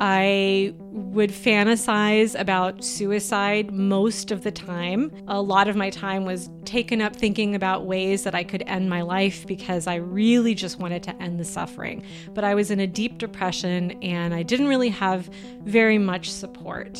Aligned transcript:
I 0.00 0.74
would 0.78 1.30
fantasize 1.30 2.38
about 2.38 2.84
suicide 2.84 3.72
most 3.72 4.30
of 4.30 4.42
the 4.42 4.50
time. 4.50 5.12
A 5.28 5.40
lot 5.40 5.68
of 5.68 5.76
my 5.76 5.90
time 5.90 6.24
was 6.24 6.50
taken 6.64 7.00
up 7.00 7.14
thinking 7.14 7.54
about 7.54 7.86
ways 7.86 8.24
that 8.24 8.34
I 8.34 8.44
could 8.44 8.62
end 8.66 8.90
my 8.90 9.02
life 9.02 9.46
because 9.46 9.86
I 9.86 9.96
really 9.96 10.54
just 10.54 10.78
wanted 10.78 11.02
to 11.04 11.22
end 11.22 11.38
the 11.38 11.44
suffering. 11.44 12.02
But 12.32 12.44
I 12.44 12.54
was 12.54 12.70
in 12.70 12.80
a 12.80 12.86
deep 12.86 13.18
depression 13.18 13.92
and 14.02 14.34
I 14.34 14.42
didn't 14.42 14.68
really 14.68 14.88
have 14.90 15.28
very 15.62 15.98
much 15.98 16.30
support. 16.30 16.98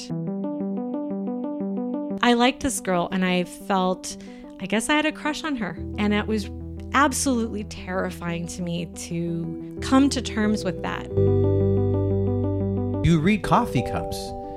I 2.23 2.35
liked 2.35 2.63
this 2.63 2.81
girl 2.81 3.09
and 3.11 3.25
I 3.25 3.45
felt, 3.45 4.17
I 4.61 4.67
guess 4.67 4.89
I 4.89 4.95
had 4.95 5.07
a 5.07 5.13
crush 5.13 5.45
on 5.45 5.57
her. 5.57 5.77
And 5.99 6.15
it 6.15 6.27
was 6.27 6.49
absolutely 6.95 7.65
terrifying 7.65 8.47
to 8.47 8.63
me 8.63 8.87
to 8.87 9.79
come 9.83 10.09
to 10.09 10.23
terms 10.23 10.65
with 10.65 10.81
that. 10.83 11.54
You 13.05 13.21
read 13.21 13.43
coffee 13.43 13.83
cups. 13.83 14.17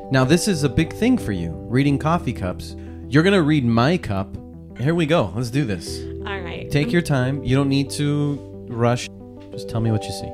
Now, 0.09 0.23
this 0.23 0.47
is 0.47 0.63
a 0.63 0.69
big 0.69 0.93
thing 0.93 1.17
for 1.17 1.33
you, 1.33 1.49
reading 1.67 1.99
coffee 1.99 2.31
cups. 2.31 2.77
You're 3.09 3.23
going 3.23 3.33
to 3.33 3.41
read 3.41 3.65
my 3.65 3.97
cup. 3.97 4.37
Here 4.79 4.95
we 4.95 5.05
go. 5.05 5.33
Let's 5.35 5.49
do 5.49 5.65
this. 5.65 6.01
All 6.25 6.39
right. 6.39 6.71
Take 6.71 6.93
your 6.93 7.01
time. 7.01 7.43
You 7.43 7.57
don't 7.57 7.67
need 7.67 7.89
to 7.91 8.39
rush. 8.69 9.09
Just 9.51 9.67
tell 9.67 9.81
me 9.81 9.91
what 9.91 10.05
you 10.05 10.11
see. 10.11 10.31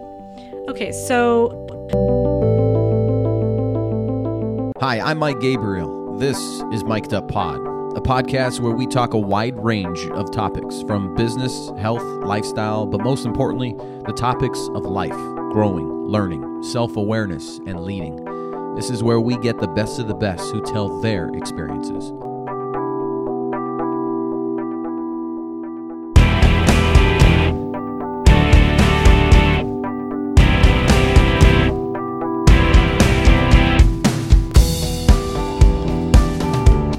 Okay, 0.69 0.91
so. 0.91 1.65
Hi, 4.79 4.99
I'm 4.99 5.17
Mike 5.17 5.39
Gabriel. 5.39 6.15
This 6.19 6.37
is 6.71 6.83
Mic'd 6.83 7.15
Up 7.15 7.27
Pod, 7.29 7.61
a 7.97 8.01
podcast 8.01 8.59
where 8.59 8.75
we 8.75 8.85
talk 8.85 9.15
a 9.15 9.19
wide 9.19 9.57
range 9.57 10.05
of 10.11 10.31
topics 10.31 10.83
from 10.83 11.15
business, 11.15 11.71
health, 11.79 12.03
lifestyle, 12.23 12.85
but 12.85 13.01
most 13.01 13.25
importantly, 13.25 13.73
the 14.05 14.13
topics 14.13 14.59
of 14.75 14.85
life, 14.85 15.17
growing, 15.51 15.89
learning, 16.05 16.52
self 16.63 16.95
awareness, 16.95 17.59
and 17.65 17.83
leading. 17.83 18.23
This 18.75 18.89
is 18.89 19.03
where 19.03 19.19
we 19.19 19.37
get 19.37 19.59
the 19.59 19.67
best 19.67 19.99
of 19.99 20.07
the 20.07 20.15
best 20.15 20.51
who 20.51 20.61
tell 20.61 20.99
their 21.01 21.27
experiences. 21.35 22.11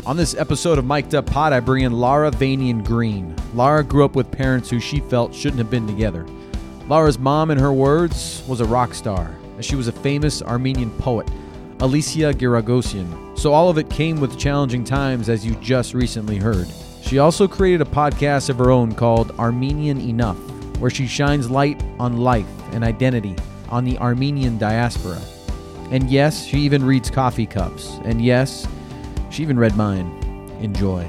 On 0.06 0.18
this 0.18 0.36
episode 0.36 0.78
of 0.78 0.84
Mic'd 0.84 1.14
Up 1.14 1.26
Pod, 1.26 1.52
I 1.52 1.60
bring 1.60 1.82
in 1.82 1.92
Lara 1.92 2.30
Vanian 2.30 2.84
Green. 2.84 3.34
Lara 3.54 3.82
grew 3.82 4.04
up 4.04 4.14
with 4.14 4.30
parents 4.30 4.68
who 4.68 4.78
she 4.78 5.00
felt 5.00 5.34
shouldn't 5.34 5.58
have 5.58 5.70
been 5.70 5.86
together. 5.86 6.26
Lara's 6.86 7.18
mom, 7.18 7.50
in 7.50 7.58
her 7.58 7.72
words, 7.72 8.44
was 8.46 8.60
a 8.60 8.64
rock 8.66 8.92
star, 8.92 9.34
as 9.58 9.64
she 9.64 9.76
was 9.76 9.88
a 9.88 9.92
famous 9.92 10.42
Armenian 10.42 10.90
poet, 10.92 11.28
Alicia 11.80 12.32
Giragosian. 12.32 13.38
So 13.38 13.52
all 13.52 13.68
of 13.68 13.78
it 13.78 13.90
came 13.90 14.20
with 14.20 14.38
challenging 14.38 14.84
times, 14.84 15.28
as 15.28 15.44
you 15.44 15.54
just 15.56 15.94
recently 15.94 16.36
heard. 16.36 16.68
She 17.02 17.18
also 17.18 17.46
created 17.46 17.82
a 17.82 17.90
podcast 17.90 18.48
of 18.48 18.58
her 18.58 18.70
own 18.70 18.94
called 18.94 19.32
Armenian 19.38 20.00
Enough, 20.00 20.38
where 20.78 20.90
she 20.90 21.06
shines 21.06 21.50
light 21.50 21.82
on 21.98 22.18
life 22.18 22.46
and 22.72 22.82
identity 22.82 23.36
on 23.68 23.84
the 23.84 23.98
Armenian 23.98 24.58
diaspora. 24.58 25.20
And 25.90 26.10
yes, 26.10 26.46
she 26.46 26.58
even 26.60 26.84
reads 26.84 27.10
coffee 27.10 27.46
cups. 27.46 27.98
And 28.04 28.24
yes, 28.24 28.66
she 29.30 29.42
even 29.42 29.58
read 29.58 29.76
mine. 29.76 30.06
Enjoy. 30.60 31.08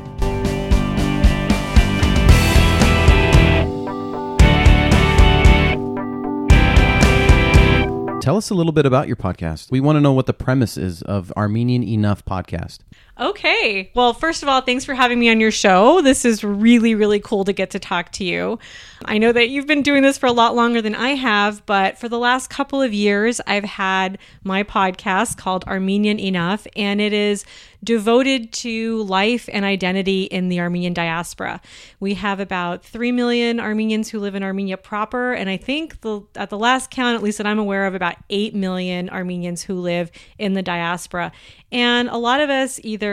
Tell 8.25 8.37
us 8.37 8.49
a 8.49 8.55
little 8.55 8.71
bit 8.71 8.87
about 8.87 9.05
your 9.05 9.17
podcast. 9.17 9.69
We 9.69 9.79
want 9.79 9.97
to 9.97 10.01
know 10.01 10.11
what 10.11 10.25
the 10.25 10.33
premise 10.33 10.77
is 10.77 11.03
of 11.03 11.31
Armenian 11.37 11.83
Enough 11.83 12.25
podcast. 12.25 12.79
Okay. 13.17 13.91
Well, 13.95 14.13
first 14.13 14.43
of 14.43 14.49
all, 14.49 14.59
thanks 14.59 14.83
for 14.83 14.93
having 14.93 15.19
me 15.19 15.29
on 15.29 15.39
your 15.39 15.51
show. 15.51 16.01
This 16.01 16.25
is 16.25 16.43
really, 16.43 16.95
really 16.95 17.21
cool 17.21 17.45
to 17.45 17.53
get 17.53 17.69
to 17.69 17.79
talk 17.79 18.11
to 18.13 18.25
you. 18.25 18.59
I 19.05 19.17
know 19.19 19.31
that 19.31 19.49
you've 19.49 19.67
been 19.67 19.83
doing 19.83 20.03
this 20.03 20.17
for 20.17 20.25
a 20.25 20.33
lot 20.33 20.53
longer 20.53 20.81
than 20.81 20.95
I 20.95 21.09
have, 21.09 21.65
but 21.65 21.97
for 21.97 22.09
the 22.09 22.19
last 22.19 22.49
couple 22.49 22.81
of 22.81 22.93
years, 22.93 23.39
I've 23.47 23.63
had 23.63 24.17
my 24.43 24.63
podcast 24.63 25.37
called 25.37 25.63
Armenian 25.65 26.19
Enough, 26.19 26.67
and 26.75 26.99
it 26.99 27.13
is 27.13 27.45
devoted 27.83 28.51
to 28.51 29.03
life 29.03 29.47
and 29.53 29.63
identity 29.63 30.23
in 30.23 30.49
the 30.49 30.59
Armenian 30.59 30.93
diaspora. 30.93 31.61
We 31.99 32.15
have 32.15 32.39
about 32.39 32.83
3 32.83 33.11
million 33.11 33.59
Armenians 33.59 34.09
who 34.09 34.19
live 34.19 34.33
in 34.33 34.41
Armenia 34.41 34.75
proper, 34.75 35.33
and 35.33 35.49
I 35.49 35.57
think 35.57 36.01
the, 36.01 36.21
at 36.35 36.49
the 36.49 36.57
last 36.57 36.89
count, 36.89 37.15
at 37.15 37.23
least 37.23 37.37
that 37.37 37.45
I'm 37.45 37.59
aware 37.59 37.85
of, 37.85 37.93
about 37.93 38.15
8 38.29 38.55
million 38.55 39.09
Armenians 39.09 39.61
who 39.61 39.75
live 39.75 40.09
in 40.39 40.53
the 40.53 40.63
diaspora. 40.63 41.31
And 41.71 42.09
a 42.09 42.17
lot 42.17 42.39
of 42.39 42.49
us 42.49 42.79
either 42.83 43.04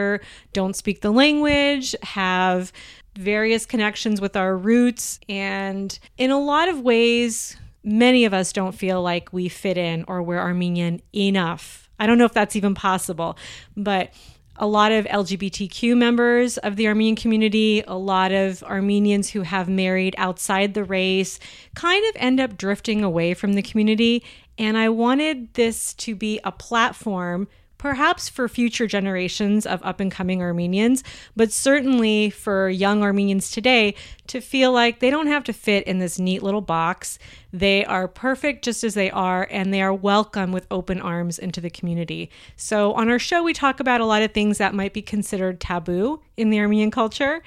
don't 0.52 0.76
speak 0.76 1.00
the 1.00 1.10
language, 1.10 1.94
have 2.02 2.72
various 3.16 3.66
connections 3.66 4.20
with 4.20 4.36
our 4.36 4.56
roots, 4.56 5.20
and 5.28 5.98
in 6.16 6.30
a 6.30 6.40
lot 6.40 6.68
of 6.68 6.80
ways, 6.80 7.56
many 7.84 8.24
of 8.24 8.32
us 8.32 8.52
don't 8.52 8.72
feel 8.72 9.02
like 9.02 9.32
we 9.32 9.48
fit 9.48 9.76
in 9.76 10.04
or 10.08 10.22
we're 10.22 10.38
Armenian 10.38 11.00
enough. 11.14 11.90
I 11.98 12.06
don't 12.06 12.18
know 12.18 12.24
if 12.24 12.32
that's 12.32 12.56
even 12.56 12.74
possible, 12.74 13.36
but 13.76 14.12
a 14.56 14.66
lot 14.66 14.92
of 14.92 15.06
LGBTQ 15.06 15.96
members 15.96 16.58
of 16.58 16.76
the 16.76 16.86
Armenian 16.86 17.16
community, 17.16 17.82
a 17.86 17.96
lot 17.96 18.32
of 18.32 18.62
Armenians 18.64 19.30
who 19.30 19.42
have 19.42 19.68
married 19.68 20.14
outside 20.18 20.74
the 20.74 20.84
race, 20.84 21.40
kind 21.74 22.04
of 22.08 22.20
end 22.20 22.38
up 22.38 22.56
drifting 22.56 23.02
away 23.02 23.34
from 23.34 23.54
the 23.54 23.62
community. 23.62 24.22
And 24.58 24.76
I 24.76 24.88
wanted 24.88 25.54
this 25.54 25.94
to 25.94 26.14
be 26.14 26.38
a 26.44 26.52
platform 26.52 27.48
perhaps 27.82 28.28
for 28.28 28.46
future 28.46 28.86
generations 28.86 29.66
of 29.66 29.82
up 29.82 29.98
and 29.98 30.12
coming 30.12 30.40
Armenians, 30.40 31.02
but 31.34 31.50
certainly 31.50 32.30
for 32.30 32.68
young 32.68 33.02
Armenians 33.02 33.50
today 33.50 33.92
to 34.28 34.40
feel 34.40 34.70
like 34.70 35.00
they 35.00 35.10
don't 35.10 35.26
have 35.26 35.42
to 35.42 35.52
fit 35.52 35.84
in 35.84 35.98
this 35.98 36.16
neat 36.16 36.44
little 36.44 36.60
box. 36.60 37.18
They 37.52 37.84
are 37.84 38.06
perfect 38.06 38.62
just 38.62 38.84
as 38.84 38.94
they 38.94 39.10
are, 39.10 39.48
and 39.50 39.74
they 39.74 39.82
are 39.82 39.92
welcome 39.92 40.52
with 40.52 40.64
open 40.70 41.00
arms 41.00 41.40
into 41.40 41.60
the 41.60 41.70
community. 41.70 42.30
So, 42.54 42.92
on 42.92 43.08
our 43.08 43.18
show, 43.18 43.42
we 43.42 43.52
talk 43.52 43.80
about 43.80 44.00
a 44.00 44.06
lot 44.06 44.22
of 44.22 44.30
things 44.30 44.58
that 44.58 44.76
might 44.76 44.92
be 44.92 45.02
considered 45.02 45.58
taboo 45.58 46.22
in 46.36 46.50
the 46.50 46.60
Armenian 46.60 46.92
culture. 46.92 47.42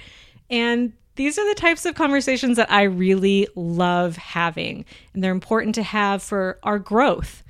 And 0.50 0.92
these 1.16 1.40
are 1.40 1.48
the 1.48 1.56
types 1.56 1.86
of 1.86 1.96
conversations 1.96 2.58
that 2.58 2.70
I 2.70 2.84
really 2.84 3.48
love 3.56 4.18
having, 4.18 4.84
and 5.14 5.24
they're 5.24 5.32
important 5.32 5.76
to 5.76 5.84
have 5.84 6.22
for 6.22 6.60
our 6.62 6.78
growth 6.78 7.42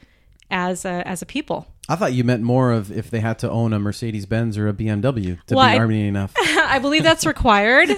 as 0.52 0.86
a, 0.86 1.08
as 1.08 1.24
a 1.24 1.26
people. 1.26 1.66
I 1.88 1.96
thought 1.96 2.14
you 2.14 2.24
meant 2.24 2.42
more 2.42 2.72
of 2.72 2.92
if 2.92 3.12
they 3.12 3.20
had 3.20 3.38
to 3.40 3.50
own 3.50 3.74
a 3.74 3.80
Mercedes 3.80 4.26
Benz 4.26 4.58
or 4.58 4.68
a 4.68 4.74
BMW 4.74 5.44
to 5.46 5.56
well, 5.56 5.68
be 5.68 5.74
I, 5.74 5.78
Armenian 5.78 6.08
enough. 6.08 6.34
I 6.38 6.80
believe 6.80 7.04
that's 7.04 7.26
required. 7.26 7.90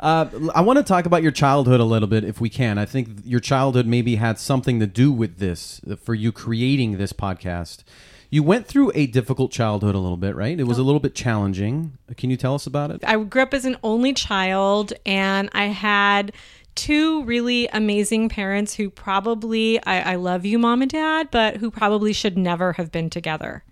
uh, 0.00 0.26
I 0.54 0.60
want 0.62 0.78
to 0.78 0.82
talk 0.82 1.04
about 1.06 1.22
your 1.22 1.32
childhood 1.32 1.80
a 1.80 1.84
little 1.84 2.08
bit, 2.08 2.24
if 2.24 2.40
we 2.40 2.48
can. 2.48 2.78
I 2.78 2.86
think 2.86 3.20
your 3.24 3.40
childhood 3.40 3.86
maybe 3.86 4.16
had 4.16 4.38
something 4.38 4.80
to 4.80 4.86
do 4.86 5.12
with 5.12 5.38
this 5.38 5.82
uh, 5.88 5.96
for 5.96 6.14
you 6.14 6.32
creating 6.32 6.96
this 6.96 7.12
podcast. 7.12 7.84
You 8.30 8.42
went 8.42 8.66
through 8.66 8.92
a 8.94 9.06
difficult 9.06 9.52
childhood 9.52 9.94
a 9.94 9.98
little 9.98 10.18
bit, 10.18 10.36
right? 10.36 10.58
It 10.58 10.64
was 10.64 10.78
a 10.78 10.82
little 10.82 11.00
bit 11.00 11.14
challenging. 11.14 11.96
Can 12.16 12.28
you 12.30 12.36
tell 12.36 12.54
us 12.54 12.66
about 12.66 12.90
it? 12.90 13.02
I 13.06 13.16
grew 13.16 13.42
up 13.42 13.54
as 13.54 13.64
an 13.64 13.78
only 13.82 14.12
child, 14.12 14.92
and 15.06 15.48
I 15.52 15.66
had 15.66 16.32
two 16.78 17.24
really 17.24 17.66
amazing 17.72 18.28
parents 18.28 18.74
who 18.74 18.88
probably, 18.88 19.84
I, 19.84 20.12
I, 20.12 20.14
love 20.14 20.44
you, 20.44 20.60
mom 20.60 20.80
and 20.80 20.90
dad, 20.90 21.28
but 21.32 21.56
who 21.56 21.72
probably 21.72 22.12
should 22.12 22.38
never 22.38 22.74
have 22.74 22.92
been 22.92 23.10
together. 23.10 23.64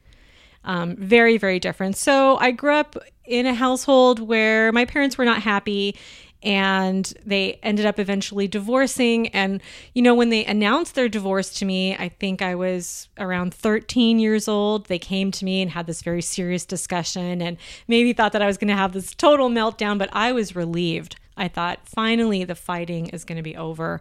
Um, 0.65 0.97
very, 0.97 1.39
very 1.39 1.61
different. 1.61 1.97
So 1.97 2.37
I 2.39 2.51
grew 2.51 2.75
up 2.75 2.97
in 3.25 3.47
a 3.47 3.55
household 3.55 4.19
where 4.19 4.73
my 4.73 4.85
parents 4.85 5.17
were 5.17 5.25
not 5.25 5.41
happy 5.41 5.95
and 6.43 7.15
they 7.25 7.61
ended 7.63 7.87
up 7.87 8.01
eventually 8.01 8.49
divorcing. 8.49 9.29
And, 9.29 9.63
you 9.95 10.03
know, 10.03 10.15
when 10.17 10.31
they 10.31 10.45
announced 10.45 10.97
their 10.97 11.09
divorce 11.09 11.51
to 11.61 11.65
me, 11.65 11.95
I 11.95 12.09
think 12.09 12.43
I 12.43 12.57
was 12.57 13.09
around 13.19 13.55
13 13.55 14.19
years 14.19 14.49
old. 14.49 14.87
They 14.87 14.99
came 14.99 15.31
to 15.31 15.45
me 15.45 15.63
and 15.63 15.71
had 15.71 15.87
this 15.87 16.03
very 16.03 16.23
serious 16.23 16.67
discussion 16.67 17.41
and 17.41 17.57
maybe 17.87 18.13
thought 18.13 18.33
that 18.33 18.43
I 18.43 18.47
was 18.47 18.59
going 18.59 18.69
to 18.69 18.75
have 18.75 18.93
this 18.93 19.15
total 19.15 19.49
meltdown, 19.49 19.97
but 19.97 20.11
I 20.13 20.33
was 20.33 20.57
relieved 20.57 21.15
I 21.37 21.49
thought, 21.49 21.81
finally, 21.87 22.45
the 22.45 22.55
fighting 22.55 23.09
is 23.09 23.25
going 23.25 23.37
to 23.37 23.43
be 23.43 23.57
over. 23.57 24.01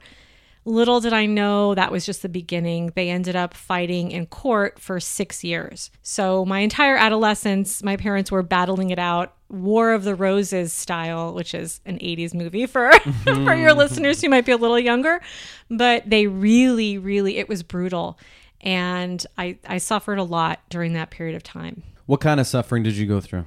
Little 0.67 0.99
did 0.99 1.13
I 1.13 1.27
know 1.27 1.75
that 1.75 1.91
was 1.91 2.07
just 2.07 2.23
the 2.23 2.29
beginning. 2.29 2.91
They 2.95 3.09
ended 3.09 3.35
up 3.35 3.53
fighting 3.53 4.09
in 4.11 4.25
court 4.25 4.79
for 4.79 4.99
six 4.99 5.43
years. 5.43 5.91
So, 6.01 6.43
my 6.43 6.59
entire 6.59 6.97
adolescence, 6.97 7.83
my 7.83 7.97
parents 7.97 8.31
were 8.31 8.41
battling 8.41 8.89
it 8.89 8.97
out, 8.97 9.35
War 9.47 9.93
of 9.93 10.03
the 10.03 10.15
Roses 10.15 10.73
style, 10.73 11.33
which 11.35 11.53
is 11.53 11.81
an 11.85 11.99
80s 11.99 12.33
movie 12.33 12.65
for, 12.65 12.91
for 13.23 13.53
your 13.53 13.73
listeners 13.73 14.21
who 14.21 14.29
might 14.29 14.45
be 14.45 14.53
a 14.53 14.57
little 14.57 14.79
younger. 14.79 15.21
But 15.69 16.09
they 16.09 16.25
really, 16.25 16.97
really, 16.97 17.37
it 17.37 17.47
was 17.47 17.61
brutal. 17.61 18.17
And 18.61 19.23
I, 19.37 19.59
I 19.67 19.77
suffered 19.77 20.17
a 20.17 20.23
lot 20.23 20.61
during 20.69 20.93
that 20.93 21.11
period 21.11 21.35
of 21.35 21.43
time. 21.43 21.83
What 22.07 22.21
kind 22.21 22.39
of 22.39 22.47
suffering 22.47 22.81
did 22.81 22.95
you 22.95 23.05
go 23.05 23.21
through? 23.21 23.45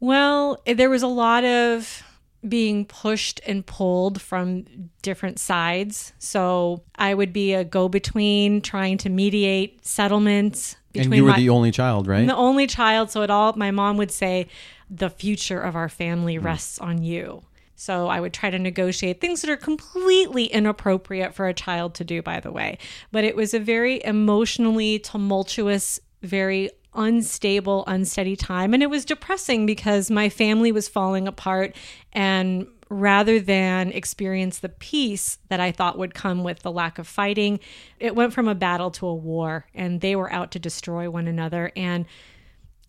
Well, 0.00 0.60
there 0.66 0.90
was 0.90 1.02
a 1.02 1.08
lot 1.08 1.44
of 1.44 2.02
being 2.48 2.84
pushed 2.84 3.40
and 3.46 3.64
pulled 3.64 4.20
from 4.20 4.64
different 5.02 5.38
sides. 5.38 6.12
So 6.18 6.82
I 6.96 7.14
would 7.14 7.32
be 7.32 7.54
a 7.54 7.64
go 7.64 7.88
between 7.88 8.60
trying 8.60 8.98
to 8.98 9.08
mediate 9.08 9.86
settlements. 9.86 10.76
And 10.94 11.14
you 11.14 11.24
were 11.24 11.30
my- 11.30 11.36
the 11.38 11.48
only 11.48 11.70
child, 11.70 12.06
right? 12.06 12.26
The 12.26 12.34
only 12.36 12.66
child, 12.66 13.10
so 13.10 13.22
it 13.22 13.30
all 13.30 13.52
my 13.56 13.70
mom 13.70 13.96
would 13.96 14.10
say, 14.10 14.48
the 14.90 15.08
future 15.08 15.60
of 15.60 15.74
our 15.76 15.88
family 15.88 16.36
Hmm. 16.36 16.46
rests 16.46 16.78
on 16.78 17.02
you. 17.02 17.42
So 17.76 18.08
I 18.08 18.20
would 18.20 18.32
try 18.32 18.50
to 18.50 18.58
negotiate 18.58 19.20
things 19.20 19.40
that 19.40 19.50
are 19.50 19.56
completely 19.56 20.44
inappropriate 20.44 21.34
for 21.34 21.48
a 21.48 21.54
child 21.54 21.94
to 21.94 22.04
do, 22.04 22.22
by 22.22 22.38
the 22.40 22.52
way. 22.52 22.78
But 23.10 23.24
it 23.24 23.34
was 23.34 23.54
a 23.54 23.58
very 23.58 24.02
emotionally 24.04 24.98
tumultuous, 24.98 25.98
very 26.22 26.70
unstable, 26.94 27.84
unsteady 27.86 28.36
time. 28.36 28.74
And 28.74 28.82
it 28.82 28.90
was 28.90 29.04
depressing 29.04 29.66
because 29.66 30.10
my 30.10 30.28
family 30.28 30.72
was 30.72 30.88
falling 30.88 31.26
apart. 31.26 31.74
And 32.12 32.66
rather 32.88 33.40
than 33.40 33.90
experience 33.92 34.58
the 34.58 34.68
peace 34.68 35.38
that 35.48 35.60
I 35.60 35.72
thought 35.72 35.98
would 35.98 36.14
come 36.14 36.44
with 36.44 36.60
the 36.60 36.70
lack 36.70 36.98
of 36.98 37.08
fighting, 37.08 37.60
it 37.98 38.14
went 38.14 38.32
from 38.32 38.48
a 38.48 38.54
battle 38.54 38.90
to 38.92 39.06
a 39.06 39.14
war. 39.14 39.66
And 39.74 40.00
they 40.00 40.16
were 40.16 40.32
out 40.32 40.50
to 40.52 40.58
destroy 40.58 41.08
one 41.08 41.26
another. 41.26 41.72
And 41.76 42.06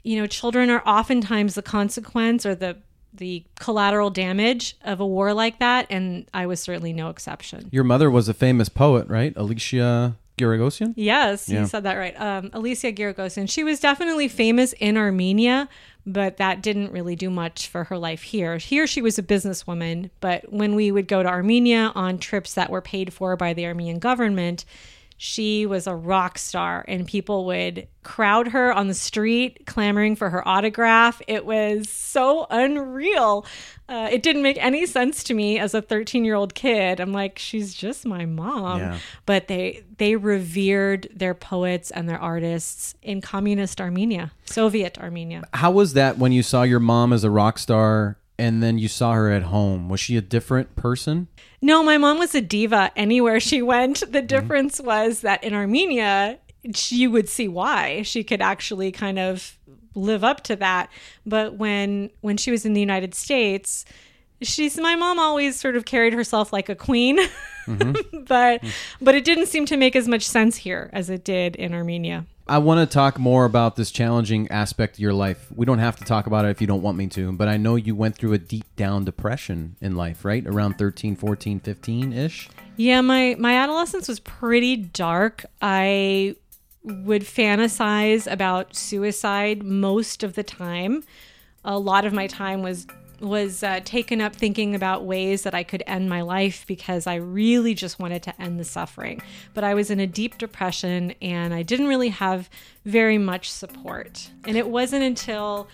you 0.03 0.19
know, 0.19 0.27
children 0.27 0.69
are 0.69 0.83
oftentimes 0.85 1.55
the 1.55 1.61
consequence 1.61 2.45
or 2.45 2.55
the 2.55 2.77
the 3.13 3.45
collateral 3.59 4.09
damage 4.09 4.75
of 4.83 4.99
a 4.99 5.05
war 5.05 5.33
like 5.35 5.59
that, 5.59 5.85
and 5.91 6.27
I 6.33 6.47
was 6.47 6.59
certainly 6.59 6.93
no 6.93 7.09
exception. 7.09 7.69
Your 7.71 7.83
mother 7.83 8.09
was 8.09 8.27
a 8.27 8.33
famous 8.33 8.69
poet, 8.69 9.07
right? 9.07 9.33
Alicia 9.35 10.17
Giragosian? 10.37 10.93
Yes, 10.95 11.47
Yeah. 11.47 11.61
you 11.61 11.67
said 11.67 11.83
that 11.83 11.95
right. 11.95 12.19
Um, 12.19 12.49
Alicia 12.53 12.91
Giragosian. 12.91 13.49
She 13.49 13.63
was 13.63 13.79
definitely 13.79 14.27
famous 14.27 14.73
in 14.79 14.97
Armenia, 14.97 15.69
but 16.05 16.37
that 16.37 16.61
didn't 16.61 16.91
really 16.91 17.15
do 17.15 17.29
much 17.29 17.67
for 17.67 17.85
her 17.85 17.97
life 17.97 18.23
here. 18.23 18.57
Here, 18.57 18.87
she 18.87 19.01
was 19.01 19.19
a 19.19 19.23
businesswoman, 19.23 20.09
but 20.21 20.51
when 20.51 20.75
we 20.75 20.91
would 20.91 21.07
go 21.07 21.21
to 21.23 21.29
Armenia 21.29 21.91
on 21.95 22.17
trips 22.17 22.53
that 22.55 22.69
were 22.69 22.81
paid 22.81 23.13
for 23.13 23.35
by 23.37 23.53
the 23.53 23.65
Armenian 23.65 23.99
government, 23.99 24.65
she 25.23 25.65
was 25.65 25.87
a 25.87 25.95
rock 25.95 26.37
star, 26.37 26.83
and 26.85 27.07
people 27.07 27.45
would 27.45 27.87
crowd 28.03 28.49
her 28.49 28.73
on 28.73 28.89
the 28.89 28.93
street, 28.93 29.65
clamoring 29.65 30.17
for 30.17 30.29
her 30.29 30.45
autograph. 30.45 31.21
It 31.29 31.45
was 31.45 31.87
so 31.87 32.45
unreal. 32.49 33.45
Uh, 33.87 34.09
it 34.11 34.21
didn't 34.21 34.41
make 34.41 34.57
any 34.61 34.85
sense 34.85 35.23
to 35.23 35.33
me 35.33 35.57
as 35.59 35.73
a 35.73 35.81
13 35.81 36.25
year 36.25 36.35
old 36.35 36.53
kid. 36.55 36.99
I'm 36.99 37.13
like, 37.13 37.39
she's 37.39 37.73
just 37.73 38.05
my 38.05 38.25
mom 38.25 38.79
Yeah. 38.79 38.97
but 39.25 39.47
they 39.47 39.85
they 39.97 40.17
revered 40.17 41.07
their 41.15 41.33
poets 41.33 41.89
and 41.91 42.09
their 42.09 42.19
artists 42.19 42.93
in 43.01 43.21
communist 43.21 43.79
Armenia, 43.79 44.33
Soviet 44.43 44.97
Armenia. 44.99 45.43
How 45.53 45.71
was 45.71 45.93
that 45.93 46.17
when 46.17 46.33
you 46.33 46.43
saw 46.43 46.63
your 46.63 46.81
mom 46.81 47.13
as 47.13 47.23
a 47.23 47.29
rock 47.29 47.57
star 47.59 48.17
and 48.37 48.63
then 48.63 48.77
you 48.77 48.87
saw 48.87 49.13
her 49.13 49.29
at 49.29 49.43
home? 49.43 49.89
Was 49.89 49.99
she 49.99 50.17
a 50.17 50.21
different 50.21 50.75
person? 50.75 51.27
No, 51.61 51.83
my 51.83 51.97
mom 51.97 52.19
was 52.19 52.35
a 52.35 52.41
diva 52.41 52.91
anywhere 52.95 53.39
she 53.39 53.61
went. 53.61 53.99
The 53.99 54.19
mm-hmm. 54.19 54.27
difference 54.27 54.81
was 54.81 55.21
that 55.21 55.43
in 55.43 55.53
Armenia, 55.53 56.39
she 56.73 57.07
would 57.07 57.29
see 57.29 57.47
why 57.47 58.01
she 58.01 58.23
could 58.23 58.41
actually 58.41 58.91
kind 58.91 59.19
of 59.19 59.57
live 59.95 60.23
up 60.23 60.41
to 60.43 60.55
that. 60.57 60.89
But 61.25 61.55
when 61.55 62.09
when 62.21 62.37
she 62.37 62.51
was 62.51 62.65
in 62.65 62.73
the 62.73 62.81
United 62.81 63.13
States, 63.13 63.85
she's 64.41 64.77
my 64.77 64.95
mom 64.95 65.19
always 65.19 65.59
sort 65.59 65.75
of 65.75 65.85
carried 65.85 66.13
herself 66.13 66.51
like 66.51 66.69
a 66.69 66.75
queen. 66.75 67.19
Mm-hmm. 67.65 68.23
but 68.27 68.63
but 69.01 69.15
it 69.15 69.23
didn't 69.23 69.47
seem 69.47 69.65
to 69.67 69.77
make 69.77 69.95
as 69.95 70.07
much 70.07 70.27
sense 70.27 70.57
here 70.57 70.89
as 70.93 71.09
it 71.09 71.23
did 71.23 71.55
in 71.55 71.73
Armenia. 71.73 72.25
I 72.47 72.57
want 72.57 72.87
to 72.87 72.93
talk 72.93 73.17
more 73.17 73.45
about 73.45 73.77
this 73.77 73.89
challenging 73.89 74.49
aspect 74.51 74.95
of 74.95 74.99
your 74.99 75.13
life. 75.13 75.47
We 75.55 75.65
don't 75.65 75.79
have 75.79 75.95
to 75.97 76.03
talk 76.03 76.27
about 76.27 76.43
it 76.43 76.49
if 76.49 76.59
you 76.59 76.67
don't 76.67 76.81
want 76.81 76.97
me 76.97 77.07
to, 77.07 77.31
but 77.31 77.47
I 77.47 77.55
know 77.55 77.75
you 77.75 77.95
went 77.95 78.17
through 78.17 78.33
a 78.33 78.37
deep 78.37 78.65
down 78.75 79.05
depression 79.05 79.77
in 79.79 79.95
life, 79.95 80.25
right? 80.25 80.45
Around 80.45 80.77
13, 80.77 81.15
14, 81.15 81.61
15 81.61 82.11
ish. 82.11 82.49
Yeah, 82.75 82.99
my 83.01 83.35
my 83.39 83.55
adolescence 83.55 84.09
was 84.09 84.19
pretty 84.19 84.75
dark. 84.75 85.45
I 85.61 86.35
would 86.83 87.21
fantasize 87.21 88.29
about 88.29 88.75
suicide 88.75 89.63
most 89.63 90.21
of 90.21 90.33
the 90.33 90.43
time. 90.43 91.03
A 91.63 91.79
lot 91.79 92.03
of 92.03 92.11
my 92.11 92.27
time 92.27 92.61
was 92.61 92.87
was 93.23 93.63
uh, 93.63 93.79
taken 93.85 94.21
up 94.21 94.35
thinking 94.35 94.75
about 94.75 95.05
ways 95.05 95.43
that 95.43 95.55
I 95.55 95.63
could 95.63 95.83
end 95.87 96.09
my 96.09 96.21
life 96.21 96.65
because 96.67 97.07
I 97.07 97.15
really 97.15 97.73
just 97.73 97.99
wanted 97.99 98.23
to 98.23 98.41
end 98.41 98.59
the 98.59 98.65
suffering. 98.65 99.21
But 99.53 99.63
I 99.63 99.73
was 99.73 99.89
in 99.89 99.99
a 99.99 100.07
deep 100.07 100.37
depression 100.37 101.13
and 101.21 101.53
I 101.53 101.63
didn't 101.63 101.87
really 101.87 102.09
have 102.09 102.49
very 102.85 103.17
much 103.17 103.51
support. 103.51 104.29
And 104.45 104.57
it 104.57 104.67
wasn't 104.67 105.03
until 105.03 105.67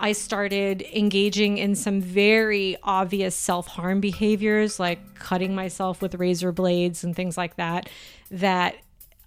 I 0.00 0.12
started 0.12 0.82
engaging 0.94 1.58
in 1.58 1.76
some 1.76 2.00
very 2.00 2.76
obvious 2.82 3.36
self 3.36 3.66
harm 3.68 4.00
behaviors, 4.00 4.80
like 4.80 5.14
cutting 5.14 5.54
myself 5.54 6.02
with 6.02 6.14
razor 6.16 6.52
blades 6.52 7.04
and 7.04 7.14
things 7.14 7.36
like 7.36 7.56
that, 7.56 7.88
that 8.30 8.76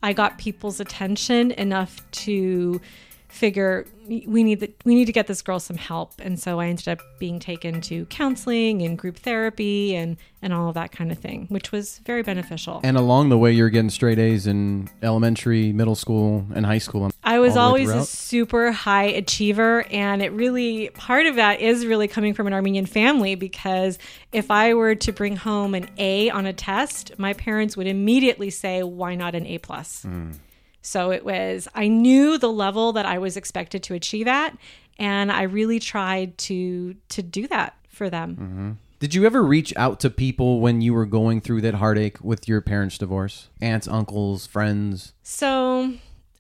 I 0.03 0.13
got 0.13 0.37
people's 0.37 0.79
attention 0.79 1.51
enough 1.51 2.09
to 2.11 2.81
figure 3.27 3.85
we 4.07 4.43
need 4.43 4.59
the, 4.59 4.71
we 4.85 4.95
need 4.95 5.05
to 5.05 5.11
get 5.11 5.27
this 5.27 5.41
girl 5.41 5.59
some 5.59 5.77
help 5.77 6.13
and 6.19 6.39
so 6.39 6.59
I 6.59 6.67
ended 6.67 6.87
up 6.87 6.99
being 7.19 7.39
taken 7.39 7.81
to 7.81 8.05
counseling 8.05 8.81
and 8.81 8.97
group 8.97 9.17
therapy 9.17 9.95
and 9.95 10.17
and 10.41 10.53
all 10.53 10.69
of 10.69 10.75
that 10.75 10.91
kind 10.91 11.11
of 11.11 11.17
thing 11.17 11.47
which 11.49 11.71
was 11.71 11.99
very 11.99 12.21
beneficial. 12.23 12.79
And 12.83 12.97
along 12.97 13.29
the 13.29 13.37
way, 13.37 13.51
you're 13.51 13.69
getting 13.69 13.89
straight 13.89 14.19
A's 14.19 14.47
in 14.47 14.89
elementary, 15.01 15.73
middle 15.73 15.95
school, 15.95 16.45
and 16.53 16.65
high 16.65 16.77
school. 16.77 17.09
I 17.23 17.39
was 17.39 17.55
all 17.57 17.69
the 17.69 17.85
way 17.85 17.91
always 17.91 18.03
a 18.03 18.05
super 18.05 18.71
high 18.71 19.05
achiever, 19.05 19.85
and 19.91 20.21
it 20.21 20.31
really 20.31 20.89
part 20.89 21.25
of 21.25 21.35
that 21.35 21.59
is 21.59 21.85
really 21.85 22.07
coming 22.07 22.33
from 22.33 22.47
an 22.47 22.53
Armenian 22.53 22.85
family 22.85 23.35
because 23.35 23.97
if 24.31 24.51
I 24.51 24.73
were 24.73 24.95
to 24.95 25.11
bring 25.11 25.35
home 25.35 25.73
an 25.73 25.89
A 25.97 26.29
on 26.29 26.45
a 26.45 26.53
test, 26.53 27.17
my 27.17 27.33
parents 27.33 27.75
would 27.77 27.87
immediately 27.87 28.49
say, 28.49 28.83
"Why 28.83 29.15
not 29.15 29.35
an 29.35 29.45
A 29.45 29.57
plus?" 29.57 30.03
Mm. 30.03 30.35
So 30.87 31.11
it 31.11 31.25
was 31.25 31.67
I 31.75 31.89
knew 31.89 32.37
the 32.37 32.51
level 32.51 32.93
that 32.93 33.05
I 33.05 33.17
was 33.17 33.35
expected 33.35 33.83
to 33.83 33.93
achieve 33.93 34.27
at, 34.27 34.57
and 34.97 35.31
I 35.31 35.43
really 35.43 35.79
tried 35.79 36.37
to 36.39 36.95
to 37.09 37.21
do 37.21 37.47
that 37.47 37.75
for 37.89 38.09
them. 38.09 38.79
Did 38.99 39.13
you 39.13 39.25
ever 39.25 39.43
reach 39.43 39.73
out 39.75 39.99
to 39.99 40.09
people 40.09 40.59
when 40.59 40.81
you 40.81 40.93
were 40.93 41.05
going 41.05 41.41
through 41.41 41.61
that 41.61 41.75
heartache 41.75 42.23
with 42.23 42.47
your 42.47 42.61
parents' 42.61 42.97
divorce? 42.97 43.49
Aunts, 43.61 43.87
uncles, 43.87 44.47
friends? 44.47 45.13
So, 45.21 45.93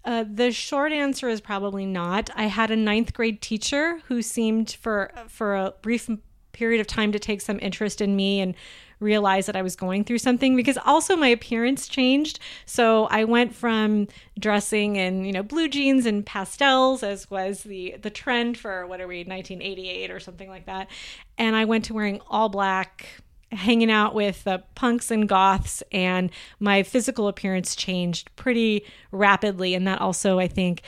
uh, 0.05 0.23
the 0.27 0.51
short 0.51 0.91
answer 0.91 1.29
is 1.29 1.39
probably 1.39 1.85
not. 1.85 2.29
I 2.33 2.45
had 2.45 2.71
a 2.71 2.75
ninth 2.75 3.13
grade 3.13 3.41
teacher 3.41 3.99
who 4.07 4.21
seemed 4.21 4.71
for 4.71 5.11
for 5.27 5.55
a 5.55 5.73
brief 5.81 6.09
period 6.53 6.79
of 6.79 6.87
time 6.87 7.11
to 7.11 7.19
take 7.19 7.41
some 7.41 7.59
interest 7.61 8.01
in 8.01 8.15
me 8.15 8.39
and 8.39 8.55
realize 8.99 9.45
that 9.45 9.55
I 9.55 9.61
was 9.61 9.75
going 9.75 10.03
through 10.03 10.17
something 10.19 10.55
because 10.55 10.77
also 10.85 11.15
my 11.15 11.27
appearance 11.27 11.87
changed. 11.87 12.39
So 12.65 13.05
I 13.05 13.23
went 13.23 13.53
from 13.53 14.07
dressing 14.39 14.95
in, 14.95 15.25
you 15.25 15.31
know, 15.31 15.43
blue 15.43 15.67
jeans 15.67 16.05
and 16.05 16.25
pastels 16.25 17.03
as 17.03 17.29
was 17.29 17.63
the 17.63 17.95
the 18.01 18.09
trend 18.09 18.57
for 18.57 18.87
what 18.87 19.01
are 19.01 19.07
we 19.07 19.19
1988 19.19 20.11
or 20.11 20.19
something 20.19 20.49
like 20.49 20.65
that. 20.65 20.89
And 21.37 21.55
I 21.55 21.65
went 21.65 21.85
to 21.85 21.93
wearing 21.93 22.21
all 22.27 22.49
black 22.49 23.05
hanging 23.51 23.89
out 23.89 24.13
with 24.13 24.43
the 24.43 24.61
punks 24.75 25.09
and 25.09 25.29
goths 25.29 25.81
and 25.91 26.29
my 26.59 26.83
physical 26.83 27.29
appearance 27.29 27.75
changed 27.77 28.29
pretty 28.35 28.83
rapidly 29.11 29.73
and 29.73 29.87
that 29.87 30.01
also 30.01 30.37
I 30.37 30.49
think 30.49 30.81